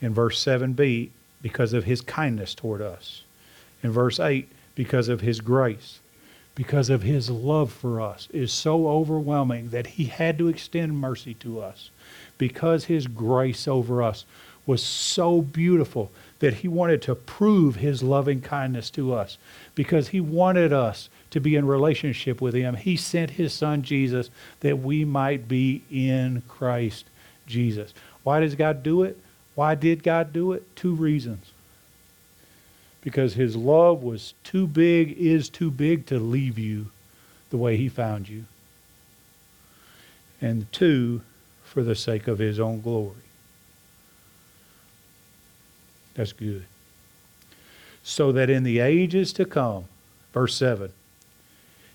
in 0.00 0.14
verse 0.14 0.42
7b, 0.42 1.10
because 1.42 1.72
of 1.72 1.84
his 1.84 2.00
kindness 2.00 2.54
toward 2.54 2.80
us. 2.80 3.22
In 3.82 3.90
verse 3.90 4.18
8, 4.18 4.48
because 4.74 5.08
of 5.08 5.20
his 5.20 5.40
grace. 5.40 6.00
Because 6.54 6.90
of 6.90 7.02
his 7.02 7.30
love 7.30 7.72
for 7.72 8.00
us 8.00 8.28
is 8.32 8.52
so 8.52 8.88
overwhelming 8.88 9.70
that 9.70 9.86
he 9.86 10.06
had 10.06 10.36
to 10.38 10.48
extend 10.48 10.98
mercy 10.98 11.34
to 11.34 11.60
us. 11.60 11.90
Because 12.40 12.86
his 12.86 13.06
grace 13.06 13.68
over 13.68 14.02
us 14.02 14.24
was 14.64 14.82
so 14.82 15.42
beautiful 15.42 16.10
that 16.38 16.54
he 16.54 16.68
wanted 16.68 17.02
to 17.02 17.14
prove 17.14 17.76
his 17.76 18.02
loving 18.02 18.40
kindness 18.40 18.88
to 18.88 19.12
us. 19.12 19.36
Because 19.74 20.08
he 20.08 20.22
wanted 20.22 20.72
us 20.72 21.10
to 21.32 21.38
be 21.38 21.54
in 21.54 21.66
relationship 21.66 22.40
with 22.40 22.54
him, 22.54 22.76
he 22.76 22.96
sent 22.96 23.32
his 23.32 23.52
son 23.52 23.82
Jesus 23.82 24.30
that 24.60 24.78
we 24.78 25.04
might 25.04 25.48
be 25.48 25.82
in 25.90 26.42
Christ 26.48 27.04
Jesus. 27.46 27.92
Why 28.22 28.40
does 28.40 28.54
God 28.54 28.82
do 28.82 29.02
it? 29.02 29.18
Why 29.54 29.74
did 29.74 30.02
God 30.02 30.32
do 30.32 30.52
it? 30.52 30.64
Two 30.74 30.94
reasons. 30.94 31.52
Because 33.02 33.34
his 33.34 33.54
love 33.54 34.02
was 34.02 34.32
too 34.44 34.66
big, 34.66 35.12
is 35.18 35.50
too 35.50 35.70
big 35.70 36.06
to 36.06 36.18
leave 36.18 36.58
you 36.58 36.86
the 37.50 37.58
way 37.58 37.76
he 37.76 37.90
found 37.90 38.30
you. 38.30 38.46
And 40.40 40.72
two, 40.72 41.20
for 41.70 41.84
the 41.84 41.94
sake 41.94 42.26
of 42.26 42.40
his 42.40 42.58
own 42.58 42.80
glory. 42.80 43.14
That's 46.14 46.32
good. 46.32 46.64
So 48.02 48.32
that 48.32 48.50
in 48.50 48.64
the 48.64 48.80
ages 48.80 49.32
to 49.34 49.44
come, 49.44 49.84
verse 50.32 50.56
7, 50.56 50.92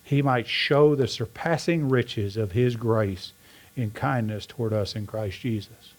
he 0.02 0.22
might 0.22 0.48
show 0.48 0.96
the 0.96 1.10
surpassing 1.10 1.90
riches 1.90 2.38
of 2.38 2.54
his 2.54 2.78
grace 2.78 3.34
in 3.76 3.92
kindness 3.92 4.46
toward 4.46 4.72
us 4.72 4.96
in 4.96 5.06
Christ 5.06 5.42
Jesus. 5.42 5.94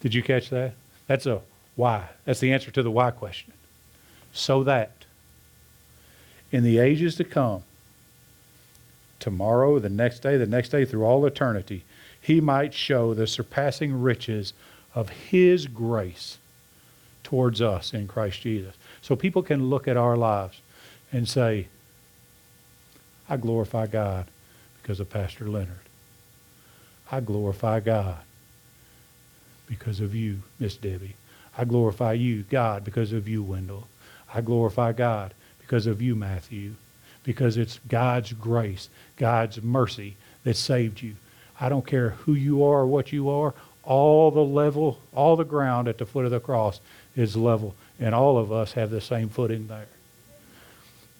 Did 0.00 0.12
you 0.12 0.22
catch 0.22 0.50
that? 0.50 0.74
That's 1.06 1.24
a 1.24 1.40
why. 1.74 2.10
That's 2.26 2.40
the 2.40 2.52
answer 2.52 2.70
to 2.70 2.82
the 2.82 2.90
why 2.90 3.12
question. 3.12 3.54
So 4.34 4.62
that 4.64 4.92
in 6.52 6.64
the 6.64 6.78
ages 6.78 7.16
to 7.16 7.24
come, 7.24 7.62
tomorrow, 9.20 9.78
the 9.78 9.88
next 9.88 10.18
day, 10.18 10.36
the 10.36 10.46
next 10.46 10.68
day, 10.68 10.84
through 10.84 11.04
all 11.04 11.24
eternity, 11.24 11.82
he 12.26 12.40
might 12.40 12.74
show 12.74 13.14
the 13.14 13.24
surpassing 13.24 14.02
riches 14.02 14.52
of 14.96 15.10
his 15.10 15.68
grace 15.68 16.38
towards 17.22 17.62
us 17.62 17.94
in 17.94 18.08
Christ 18.08 18.40
Jesus. 18.40 18.74
So 19.00 19.14
people 19.14 19.44
can 19.44 19.70
look 19.70 19.86
at 19.86 19.96
our 19.96 20.16
lives 20.16 20.60
and 21.12 21.28
say, 21.28 21.68
I 23.28 23.36
glorify 23.36 23.86
God 23.86 24.26
because 24.82 24.98
of 24.98 25.08
Pastor 25.08 25.46
Leonard. 25.46 25.78
I 27.12 27.20
glorify 27.20 27.78
God 27.78 28.18
because 29.68 30.00
of 30.00 30.12
you, 30.12 30.42
Miss 30.58 30.76
Debbie. 30.76 31.14
I 31.56 31.64
glorify 31.64 32.14
you, 32.14 32.42
God, 32.42 32.84
because 32.84 33.12
of 33.12 33.28
you, 33.28 33.40
Wendell. 33.44 33.86
I 34.34 34.40
glorify 34.40 34.90
God 34.90 35.32
because 35.60 35.86
of 35.86 36.02
you, 36.02 36.16
Matthew, 36.16 36.74
because 37.22 37.56
it's 37.56 37.78
God's 37.86 38.32
grace, 38.32 38.88
God's 39.16 39.62
mercy 39.62 40.16
that 40.42 40.56
saved 40.56 41.00
you. 41.02 41.14
I 41.60 41.68
don't 41.68 41.86
care 41.86 42.10
who 42.10 42.34
you 42.34 42.64
are 42.64 42.80
or 42.80 42.86
what 42.86 43.12
you 43.12 43.30
are, 43.30 43.54
all 43.82 44.30
the 44.30 44.44
level, 44.44 44.98
all 45.14 45.36
the 45.36 45.44
ground 45.44 45.88
at 45.88 45.98
the 45.98 46.06
foot 46.06 46.24
of 46.24 46.30
the 46.30 46.40
cross 46.40 46.80
is 47.14 47.36
level, 47.36 47.74
and 47.98 48.14
all 48.14 48.36
of 48.36 48.52
us 48.52 48.72
have 48.72 48.90
the 48.90 49.00
same 49.00 49.28
footing 49.28 49.68
there. 49.68 49.86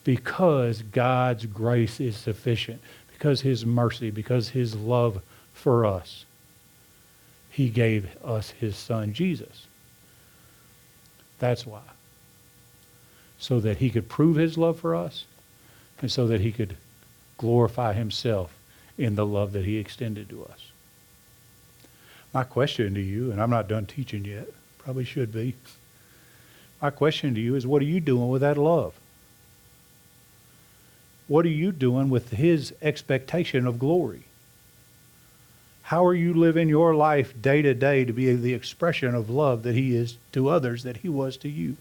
Because 0.04 0.82
God's 0.82 1.46
grace 1.46 2.00
is 2.00 2.16
sufficient, 2.16 2.80
because 3.12 3.40
His 3.40 3.64
mercy, 3.64 4.10
because 4.10 4.50
His 4.50 4.74
love 4.74 5.22
for 5.54 5.86
us, 5.86 6.24
He 7.50 7.68
gave 7.68 8.08
us 8.24 8.50
His 8.50 8.76
Son 8.76 9.12
Jesus. 9.12 9.66
That's 11.38 11.66
why. 11.66 11.82
So 13.38 13.60
that 13.60 13.78
He 13.78 13.90
could 13.90 14.08
prove 14.08 14.36
His 14.36 14.58
love 14.58 14.80
for 14.80 14.94
us, 14.94 15.24
and 16.00 16.10
so 16.10 16.26
that 16.26 16.40
He 16.40 16.52
could 16.52 16.76
glorify 17.38 17.92
Himself 17.92 18.55
in 18.98 19.14
the 19.14 19.26
love 19.26 19.52
that 19.52 19.64
He 19.64 19.78
extended 19.78 20.28
to 20.30 20.44
us. 20.44 20.70
My 22.32 22.44
question 22.44 22.94
to 22.94 23.00
you, 23.00 23.30
and 23.30 23.40
I'm 23.40 23.50
not 23.50 23.68
done 23.68 23.86
teaching 23.86 24.24
yet, 24.24 24.48
probably 24.78 25.04
should 25.04 25.32
be. 25.32 25.54
My 26.82 26.90
question 26.90 27.34
to 27.34 27.40
you 27.40 27.54
is 27.54 27.66
what 27.66 27.82
are 27.82 27.86
you 27.86 28.00
doing 28.00 28.28
with 28.28 28.42
that 28.42 28.58
love? 28.58 28.94
What 31.28 31.44
are 31.44 31.48
you 31.48 31.72
doing 31.72 32.08
with 32.08 32.30
his 32.30 32.72
expectation 32.80 33.66
of 33.66 33.78
glory? 33.78 34.24
How 35.82 36.04
are 36.04 36.14
you 36.14 36.34
living 36.34 36.68
your 36.68 36.94
life 36.94 37.40
day 37.40 37.62
to 37.62 37.74
day 37.74 38.04
to 38.04 38.12
be 38.12 38.34
the 38.34 38.54
expression 38.54 39.14
of 39.14 39.30
love 39.30 39.62
that 39.62 39.74
he 39.74 39.96
is 39.96 40.18
to 40.32 40.48
others 40.48 40.82
that 40.82 40.98
he 40.98 41.08
was 41.08 41.36
to 41.38 41.48
you? 41.48 41.76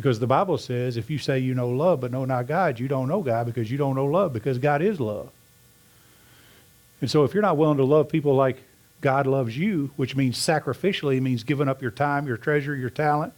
Because 0.00 0.18
the 0.18 0.26
Bible 0.26 0.56
says 0.56 0.96
if 0.96 1.10
you 1.10 1.18
say 1.18 1.40
you 1.40 1.54
know 1.54 1.68
love 1.68 2.00
but 2.00 2.10
know 2.10 2.24
not 2.24 2.46
God, 2.46 2.80
you 2.80 2.88
don't 2.88 3.06
know 3.06 3.20
God 3.20 3.44
because 3.44 3.70
you 3.70 3.76
don't 3.76 3.94
know 3.94 4.06
love 4.06 4.32
because 4.32 4.56
God 4.56 4.80
is 4.80 4.98
love. 4.98 5.28
And 7.02 7.10
so 7.10 7.24
if 7.24 7.34
you're 7.34 7.42
not 7.42 7.58
willing 7.58 7.76
to 7.76 7.84
love 7.84 8.08
people 8.08 8.34
like 8.34 8.62
God 9.02 9.26
loves 9.26 9.58
you, 9.58 9.90
which 9.96 10.16
means 10.16 10.38
sacrificially, 10.38 11.20
means 11.20 11.44
giving 11.44 11.68
up 11.68 11.82
your 11.82 11.90
time, 11.90 12.26
your 12.26 12.38
treasure, 12.38 12.74
your 12.74 12.88
talent, 12.88 13.34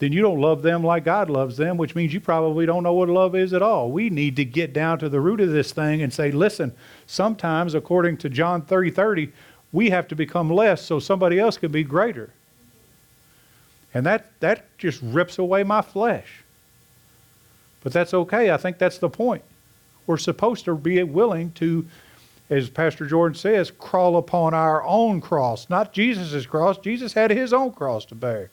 then 0.00 0.12
you 0.12 0.22
don't 0.22 0.40
love 0.40 0.62
them 0.62 0.82
like 0.82 1.04
God 1.04 1.30
loves 1.30 1.56
them, 1.56 1.76
which 1.76 1.94
means 1.94 2.12
you 2.12 2.20
probably 2.20 2.66
don't 2.66 2.82
know 2.82 2.94
what 2.94 3.08
love 3.08 3.36
is 3.36 3.52
at 3.52 3.62
all. 3.62 3.92
We 3.92 4.10
need 4.10 4.34
to 4.34 4.44
get 4.44 4.72
down 4.72 4.98
to 4.98 5.08
the 5.08 5.20
root 5.20 5.40
of 5.40 5.50
this 5.50 5.70
thing 5.70 6.02
and 6.02 6.12
say, 6.12 6.32
listen, 6.32 6.72
sometimes, 7.06 7.76
according 7.76 8.16
to 8.18 8.28
John 8.28 8.62
30 8.62 8.90
30, 8.90 9.32
we 9.70 9.90
have 9.90 10.08
to 10.08 10.16
become 10.16 10.50
less 10.50 10.82
so 10.82 10.98
somebody 10.98 11.38
else 11.38 11.58
can 11.58 11.70
be 11.70 11.84
greater. 11.84 12.30
And 13.94 14.06
that, 14.06 14.30
that 14.40 14.76
just 14.78 15.00
rips 15.02 15.38
away 15.38 15.64
my 15.64 15.82
flesh. 15.82 16.42
But 17.82 17.92
that's 17.92 18.14
okay. 18.14 18.50
I 18.50 18.56
think 18.56 18.78
that's 18.78 18.98
the 18.98 19.10
point. 19.10 19.42
We're 20.06 20.16
supposed 20.16 20.64
to 20.64 20.74
be 20.74 21.02
willing 21.02 21.52
to 21.52 21.86
as 22.52 22.68
Pastor 22.68 23.06
Jordan 23.06 23.34
says, 23.34 23.70
crawl 23.70 24.18
upon 24.18 24.52
our 24.52 24.82
own 24.84 25.22
cross, 25.22 25.70
not 25.70 25.94
Jesus' 25.94 26.44
cross. 26.44 26.76
Jesus 26.76 27.14
had 27.14 27.30
his 27.30 27.50
own 27.50 27.72
cross 27.72 28.04
to 28.06 28.14
bear. 28.14 28.50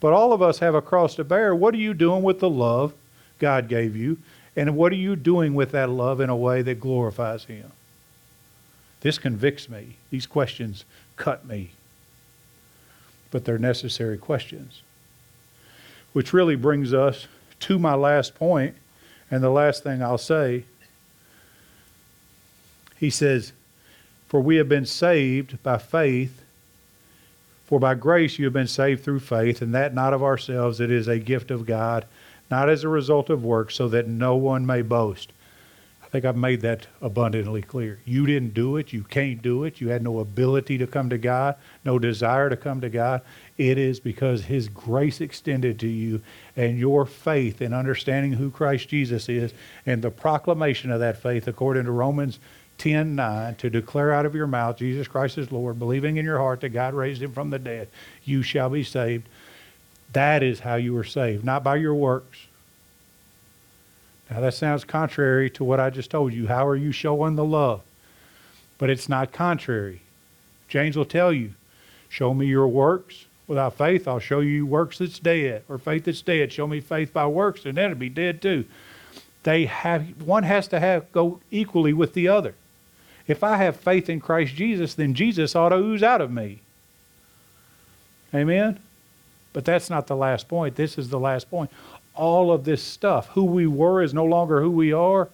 But 0.00 0.12
all 0.12 0.32
of 0.32 0.42
us 0.42 0.58
have 0.58 0.74
a 0.74 0.82
cross 0.82 1.14
to 1.14 1.24
bear. 1.24 1.54
What 1.54 1.72
are 1.72 1.78
you 1.78 1.94
doing 1.94 2.24
with 2.24 2.40
the 2.40 2.50
love 2.50 2.92
God 3.38 3.68
gave 3.68 3.94
you? 3.94 4.18
And 4.56 4.76
what 4.76 4.90
are 4.90 4.96
you 4.96 5.14
doing 5.14 5.54
with 5.54 5.70
that 5.70 5.90
love 5.90 6.20
in 6.20 6.28
a 6.28 6.36
way 6.36 6.62
that 6.62 6.80
glorifies 6.80 7.44
Him? 7.44 7.70
This 9.02 9.16
convicts 9.16 9.68
me. 9.68 9.96
These 10.10 10.26
questions 10.26 10.84
cut 11.16 11.46
me. 11.46 11.70
But 13.30 13.44
they're 13.44 13.58
necessary 13.58 14.18
questions. 14.18 14.82
Which 16.12 16.32
really 16.32 16.56
brings 16.56 16.94
us 16.94 17.26
to 17.60 17.78
my 17.78 17.94
last 17.94 18.34
point, 18.34 18.76
and 19.30 19.42
the 19.42 19.50
last 19.50 19.82
thing 19.82 20.02
I'll 20.02 20.18
say 20.18 20.64
he 22.96 23.10
says, 23.10 23.52
For 24.28 24.40
we 24.40 24.56
have 24.56 24.68
been 24.68 24.86
saved 24.86 25.62
by 25.62 25.78
faith. 25.78 26.42
For 27.66 27.80
by 27.80 27.94
grace 27.94 28.38
you 28.38 28.44
have 28.46 28.52
been 28.54 28.68
saved 28.68 29.04
through 29.04 29.20
faith, 29.20 29.60
and 29.60 29.74
that 29.74 29.94
not 29.94 30.14
of 30.14 30.22
ourselves, 30.22 30.80
it 30.80 30.90
is 30.90 31.08
a 31.08 31.18
gift 31.18 31.50
of 31.50 31.66
God, 31.66 32.06
not 32.50 32.68
as 32.68 32.84
a 32.84 32.88
result 32.88 33.28
of 33.28 33.44
works, 33.44 33.74
so 33.74 33.88
that 33.88 34.06
no 34.06 34.36
one 34.36 34.64
may 34.64 34.82
boast. 34.82 35.32
Think 36.16 36.24
I've 36.24 36.34
made 36.34 36.62
that 36.62 36.86
abundantly 37.02 37.60
clear. 37.60 37.98
You 38.06 38.24
didn't 38.24 38.54
do 38.54 38.78
it. 38.78 38.90
You 38.90 39.02
can't 39.02 39.42
do 39.42 39.64
it. 39.64 39.82
You 39.82 39.90
had 39.90 40.02
no 40.02 40.20
ability 40.20 40.78
to 40.78 40.86
come 40.86 41.10
to 41.10 41.18
God, 41.18 41.56
no 41.84 41.98
desire 41.98 42.48
to 42.48 42.56
come 42.56 42.80
to 42.80 42.88
God. 42.88 43.20
It 43.58 43.76
is 43.76 44.00
because 44.00 44.44
His 44.44 44.68
grace 44.68 45.20
extended 45.20 45.78
to 45.80 45.86
you 45.86 46.22
and 46.56 46.78
your 46.78 47.04
faith 47.04 47.60
in 47.60 47.74
understanding 47.74 48.32
who 48.32 48.50
Christ 48.50 48.88
Jesus 48.88 49.28
is 49.28 49.52
and 49.84 50.00
the 50.00 50.10
proclamation 50.10 50.90
of 50.90 51.00
that 51.00 51.20
faith, 51.20 51.46
according 51.46 51.84
to 51.84 51.92
Romans 51.92 52.38
10 52.78 53.14
9 53.14 53.56
to 53.56 53.68
declare 53.68 54.10
out 54.10 54.24
of 54.24 54.34
your 54.34 54.46
mouth 54.46 54.78
Jesus 54.78 55.06
Christ 55.06 55.36
is 55.36 55.52
Lord, 55.52 55.78
believing 55.78 56.16
in 56.16 56.24
your 56.24 56.38
heart 56.38 56.62
that 56.62 56.70
God 56.70 56.94
raised 56.94 57.20
him 57.20 57.34
from 57.34 57.50
the 57.50 57.58
dead, 57.58 57.88
you 58.24 58.42
shall 58.42 58.70
be 58.70 58.84
saved. 58.84 59.28
That 60.14 60.42
is 60.42 60.60
how 60.60 60.76
you 60.76 60.96
are 60.96 61.04
saved, 61.04 61.44
not 61.44 61.62
by 61.62 61.76
your 61.76 61.94
works. 61.94 62.46
Now, 64.30 64.40
that 64.40 64.54
sounds 64.54 64.84
contrary 64.84 65.50
to 65.50 65.64
what 65.64 65.80
I 65.80 65.90
just 65.90 66.10
told 66.10 66.32
you. 66.32 66.48
How 66.48 66.66
are 66.66 66.76
you 66.76 66.92
showing 66.92 67.36
the 67.36 67.44
love? 67.44 67.82
But 68.78 68.90
it's 68.90 69.08
not 69.08 69.32
contrary. 69.32 70.02
James 70.68 70.96
will 70.96 71.04
tell 71.04 71.32
you, 71.32 71.52
Show 72.08 72.34
me 72.34 72.46
your 72.46 72.68
works. 72.68 73.26
Without 73.46 73.76
faith, 73.76 74.08
I'll 74.08 74.18
show 74.18 74.40
you 74.40 74.66
works 74.66 74.98
that's 74.98 75.18
dead, 75.18 75.62
or 75.68 75.78
faith 75.78 76.04
that's 76.04 76.22
dead. 76.22 76.52
Show 76.52 76.66
me 76.66 76.80
faith 76.80 77.12
by 77.12 77.26
works, 77.26 77.64
and 77.64 77.76
then 77.76 77.90
it'll 77.90 78.00
be 78.00 78.08
dead 78.08 78.42
too. 78.42 78.64
They 79.44 79.66
have 79.66 80.22
one 80.22 80.42
has 80.42 80.66
to 80.68 80.80
have 80.80 81.12
go 81.12 81.40
equally 81.50 81.92
with 81.92 82.14
the 82.14 82.26
other. 82.26 82.54
If 83.28 83.44
I 83.44 83.58
have 83.58 83.76
faith 83.76 84.08
in 84.08 84.20
Christ 84.20 84.54
Jesus, 84.54 84.94
then 84.94 85.14
Jesus 85.14 85.54
ought 85.54 85.68
to 85.68 85.76
ooze 85.76 86.02
out 86.02 86.20
of 86.20 86.32
me. 86.32 86.60
Amen? 88.34 88.80
But 89.52 89.64
that's 89.64 89.90
not 89.90 90.06
the 90.06 90.16
last 90.16 90.48
point. 90.48 90.76
This 90.76 90.98
is 90.98 91.10
the 91.10 91.20
last 91.20 91.48
point. 91.50 91.70
All 92.16 92.52
of 92.52 92.64
this 92.64 92.82
stuff, 92.82 93.28
who 93.28 93.44
we 93.44 93.66
were 93.66 94.02
is 94.02 94.14
no 94.14 94.24
longer 94.24 94.60
who 94.60 94.70
we 94.70 94.92
are. 94.92 95.28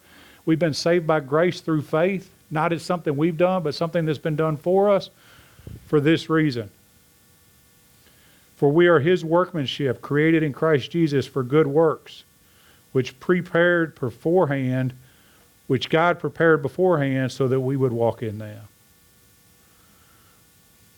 We've 0.45 0.59
been 0.59 0.75
saved 0.75 1.07
by 1.07 1.21
grace 1.21 1.61
through 1.61 1.83
faith, 1.83 2.31
not 2.51 2.73
as 2.73 2.83
something 2.83 3.17
we've 3.17 3.37
done, 3.37 3.63
but 3.63 3.75
something 3.75 4.05
that's 4.05 4.19
been 4.19 4.37
done 4.37 4.57
for 4.57 4.91
us 4.91 5.11
for 5.87 6.01
this 6.01 6.29
reason. 6.29 6.71
For 8.57 8.71
we 8.71 8.87
are 8.89 9.01
his 9.01 9.25
workmanship, 9.25 10.03
created 10.03 10.43
in 10.43 10.53
Christ 10.53 10.91
Jesus 10.91 11.27
for 11.27 11.43
good 11.43 11.67
works, 11.67 12.25
which 12.93 13.19
prepared 13.21 13.99
beforehand 13.99 14.95
which 15.73 15.89
God 15.89 16.19
prepared 16.19 16.61
beforehand 16.61 17.33
so 17.33 17.49
that 17.49 17.61
we 17.61 17.79
would 17.79 17.93
walk 17.93 18.23
in 18.23 18.37
them. 18.37 18.69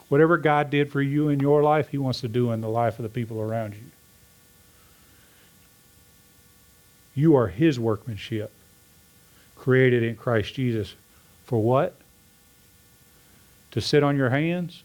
Whatever 0.09 0.37
God 0.37 0.69
did 0.69 0.91
for 0.91 1.01
you 1.01 1.29
in 1.29 1.39
your 1.39 1.63
life, 1.63 1.91
He 1.91 1.99
wants 1.99 2.21
to 2.23 2.29
do 2.29 2.51
in 2.51 2.61
the 2.61 2.69
life 2.69 2.99
of 2.99 3.05
the 3.05 3.09
people 3.09 3.41
around 3.41 3.75
you. 3.75 3.85
You 7.15 7.37
are 7.37 7.49
His 7.49 7.79
workmanship, 7.79 8.51
created 9.57 10.03
in 10.03 10.17
Christ 10.17 10.55
Jesus. 10.55 10.95
For 11.45 11.63
what? 11.63 11.95
To 13.73 13.81
sit 13.81 14.03
on 14.03 14.17
your 14.17 14.31
hands? 14.31 14.83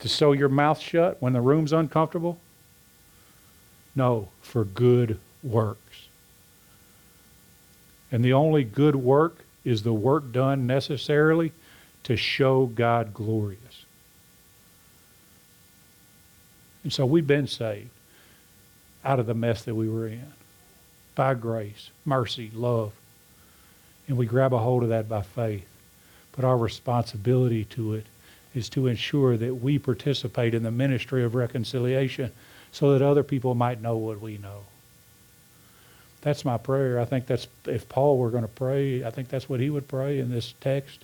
To 0.00 0.08
sew 0.08 0.32
your 0.32 0.48
mouth 0.48 0.78
shut 0.78 1.16
when 1.20 1.32
the 1.32 1.40
room's 1.40 1.72
uncomfortable? 1.72 2.38
No, 3.96 4.28
for 4.40 4.64
good 4.64 5.18
works. 5.42 6.06
And 8.12 8.24
the 8.24 8.32
only 8.32 8.64
good 8.64 8.96
work 8.96 9.44
is 9.64 9.82
the 9.82 9.92
work 9.92 10.32
done 10.32 10.66
necessarily 10.66 11.52
to 12.04 12.16
show 12.16 12.66
God 12.66 13.12
glorious. 13.12 13.84
And 16.84 16.92
so 16.92 17.04
we've 17.04 17.26
been 17.26 17.48
saved 17.48 17.90
out 19.04 19.18
of 19.18 19.26
the 19.26 19.34
mess 19.34 19.62
that 19.64 19.74
we 19.74 19.88
were 19.88 20.06
in 20.06 20.32
by 21.18 21.34
grace, 21.34 21.90
mercy, 22.04 22.48
love. 22.54 22.92
And 24.06 24.16
we 24.16 24.24
grab 24.24 24.54
a 24.54 24.58
hold 24.58 24.84
of 24.84 24.90
that 24.90 25.08
by 25.08 25.22
faith. 25.22 25.66
But 26.30 26.44
our 26.44 26.56
responsibility 26.56 27.64
to 27.64 27.94
it 27.94 28.06
is 28.54 28.68
to 28.68 28.86
ensure 28.86 29.36
that 29.36 29.56
we 29.56 29.80
participate 29.80 30.54
in 30.54 30.62
the 30.62 30.70
ministry 30.70 31.24
of 31.24 31.34
reconciliation 31.34 32.30
so 32.70 32.92
that 32.92 33.04
other 33.04 33.24
people 33.24 33.56
might 33.56 33.82
know 33.82 33.96
what 33.96 34.20
we 34.20 34.38
know. 34.38 34.60
That's 36.20 36.44
my 36.44 36.56
prayer. 36.56 37.00
I 37.00 37.04
think 37.04 37.26
that's, 37.26 37.48
if 37.66 37.88
Paul 37.88 38.16
were 38.16 38.30
going 38.30 38.44
to 38.44 38.48
pray, 38.48 39.02
I 39.02 39.10
think 39.10 39.28
that's 39.28 39.48
what 39.48 39.58
he 39.58 39.70
would 39.70 39.88
pray 39.88 40.20
in 40.20 40.30
this 40.30 40.54
text. 40.60 41.00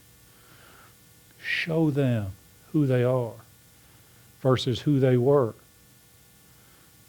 Show 1.44 1.90
them 1.90 2.31
who 2.72 2.87
they 2.87 3.03
are 3.03 3.33
versus 4.42 4.79
who 4.79 5.00
they 5.00 5.16
were. 5.16 5.55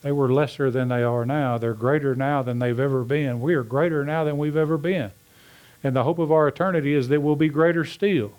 They 0.06 0.12
were 0.12 0.32
lesser 0.32 0.70
than 0.70 0.90
they 0.90 1.02
are 1.02 1.26
now. 1.26 1.58
They're 1.58 1.74
greater 1.74 2.14
now 2.14 2.44
than 2.44 2.60
they've 2.60 2.80
ever 2.80 3.04
been. 3.04 3.42
We 3.42 3.56
are 3.56 3.64
greater 3.64 4.06
now 4.06 4.24
than 4.24 4.38
we've 4.38 4.56
ever 4.56 4.78
been. 4.78 5.10
And 5.84 5.96
the 5.96 6.04
hope 6.04 6.20
of 6.20 6.32
our 6.32 6.48
eternity 6.48 6.94
is 6.94 7.08
that 7.08 7.22
we'll 7.22 7.36
be 7.36 7.50
greater 7.50 7.84
still. 7.84 8.34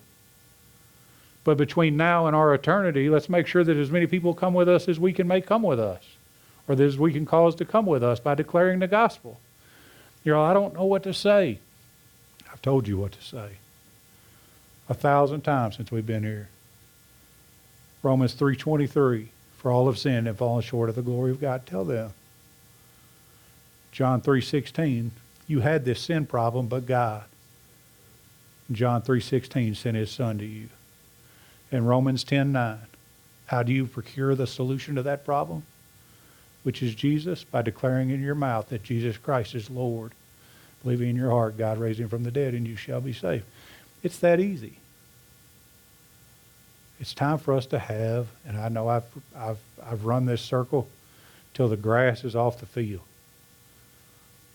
But 1.42 1.56
between 1.56 1.96
now 1.96 2.28
and 2.28 2.36
our 2.36 2.54
eternity, 2.54 3.10
let's 3.10 3.28
make 3.28 3.48
sure 3.48 3.64
that 3.64 3.76
as 3.76 3.90
many 3.90 4.06
people 4.06 4.32
come 4.32 4.54
with 4.54 4.68
us 4.68 4.86
as 4.88 5.00
we 5.00 5.12
can 5.12 5.26
make 5.26 5.44
come 5.44 5.64
with 5.64 5.80
us, 5.80 6.04
or 6.68 6.76
that 6.76 6.84
as 6.84 6.98
we 6.98 7.12
can 7.12 7.26
cause 7.26 7.56
to 7.56 7.64
come 7.64 7.84
with 7.84 8.04
us 8.04 8.20
by 8.20 8.36
declaring 8.36 8.78
the 8.78 8.86
gospel. 8.86 9.40
You 10.22 10.34
know, 10.34 10.42
I 10.44 10.54
don't 10.54 10.74
know 10.74 10.84
what 10.84 11.02
to 11.02 11.12
say. 11.12 11.58
I've 12.52 12.62
told 12.62 12.86
you 12.86 12.96
what 12.96 13.10
to 13.10 13.22
say 13.22 13.56
a 14.88 14.94
thousand 14.94 15.40
times 15.40 15.78
since 15.78 15.90
we've 15.90 16.06
been 16.06 16.22
here. 16.22 16.48
Romans 18.04 18.36
3:23 18.36 19.30
for 19.66 19.72
all 19.72 19.88
have 19.88 19.98
sinned 19.98 20.28
and 20.28 20.38
fallen 20.38 20.62
short 20.62 20.88
of 20.88 20.94
the 20.94 21.02
glory 21.02 21.32
of 21.32 21.40
God. 21.40 21.66
Tell 21.66 21.84
them. 21.84 22.12
John 23.90 24.20
3:16 24.20 25.10
you 25.48 25.58
had 25.58 25.84
this 25.84 26.00
sin 26.00 26.24
problem 26.24 26.68
but 26.68 26.86
God. 26.86 27.24
John 28.70 29.02
3:16 29.02 29.74
sent 29.74 29.96
his 29.96 30.12
son 30.12 30.38
to 30.38 30.44
you. 30.46 30.68
In 31.72 31.84
Romans 31.84 32.22
10:9 32.22 32.86
how 33.46 33.64
do 33.64 33.72
you 33.72 33.86
procure 33.86 34.36
the 34.36 34.46
solution 34.46 34.94
to 34.94 35.02
that 35.02 35.24
problem? 35.24 35.64
Which 36.62 36.80
is 36.80 36.94
Jesus 36.94 37.42
by 37.42 37.62
declaring 37.62 38.10
in 38.10 38.22
your 38.22 38.36
mouth 38.36 38.68
that 38.68 38.84
Jesus 38.84 39.16
Christ 39.16 39.56
is 39.56 39.68
Lord. 39.68 40.12
Believing 40.84 41.08
in 41.08 41.16
your 41.16 41.32
heart 41.32 41.58
God 41.58 41.78
raised 41.78 41.98
him 41.98 42.08
from 42.08 42.22
the 42.22 42.30
dead 42.30 42.54
and 42.54 42.68
you 42.68 42.76
shall 42.76 43.00
be 43.00 43.12
saved. 43.12 43.46
It's 44.04 44.20
that 44.20 44.38
easy. 44.38 44.78
It's 46.98 47.12
time 47.12 47.38
for 47.38 47.52
us 47.54 47.66
to 47.66 47.78
have, 47.78 48.26
and 48.46 48.56
I 48.56 48.68
know 48.68 48.88
I've, 48.88 49.04
I've, 49.36 49.58
I've 49.84 50.04
run 50.04 50.24
this 50.24 50.40
circle 50.40 50.88
till 51.52 51.68
the 51.68 51.76
grass 51.76 52.24
is 52.24 52.34
off 52.34 52.58
the 52.58 52.66
field. 52.66 53.02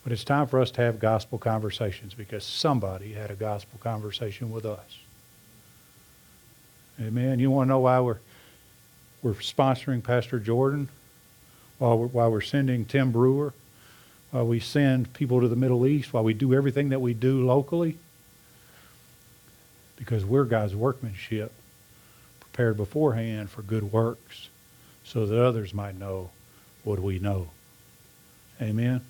But 0.04 0.12
it's 0.12 0.24
time 0.24 0.48
for 0.48 0.60
us 0.60 0.72
to 0.72 0.82
have 0.82 1.00
gospel 1.00 1.38
conversations 1.38 2.16
because 2.16 2.44
somebody 2.44 3.14
had 3.14 3.30
a 3.30 3.36
gospel 3.36 3.80
conversation 3.80 4.52
with 4.52 4.66
us. 4.66 5.00
Amen. 7.00 7.40
You 7.40 7.52
want 7.52 7.68
to 7.68 7.70
know 7.70 7.80
why 7.80 8.00
we're, 8.00 8.18
we're 9.22 9.34
sponsoring 9.34 10.04
Pastor 10.04 10.40
Jordan? 10.40 10.90
While 11.78 12.00
we're, 12.00 12.08
while 12.08 12.32
we're 12.32 12.42
sending 12.42 12.86
Tim 12.86 13.12
Brewer? 13.12 13.54
While 14.32 14.48
we 14.48 14.60
send 14.60 15.14
people 15.14 15.42
to 15.42 15.48
the 15.48 15.56
Middle 15.56 15.86
East? 15.86 16.12
While 16.12 16.24
we 16.24 16.34
do 16.34 16.56
everything 16.56 16.90
that 16.90 17.02
we 17.02 17.14
do 17.14 17.46
locally? 17.46 17.98
Because 19.96 20.26
we're 20.26 20.46
God's 20.46 20.76
workmanship 20.76 21.52
prepared 22.52 22.76
beforehand 22.76 23.50
for 23.50 23.62
good 23.62 23.94
works 23.94 24.50
so 25.06 25.26
that 25.26 25.42
others 25.42 25.74
might 25.74 25.98
know 25.98 26.30
what 26.84 27.00
we 27.00 27.18
know. 27.18 27.50
Amen. 28.62 29.02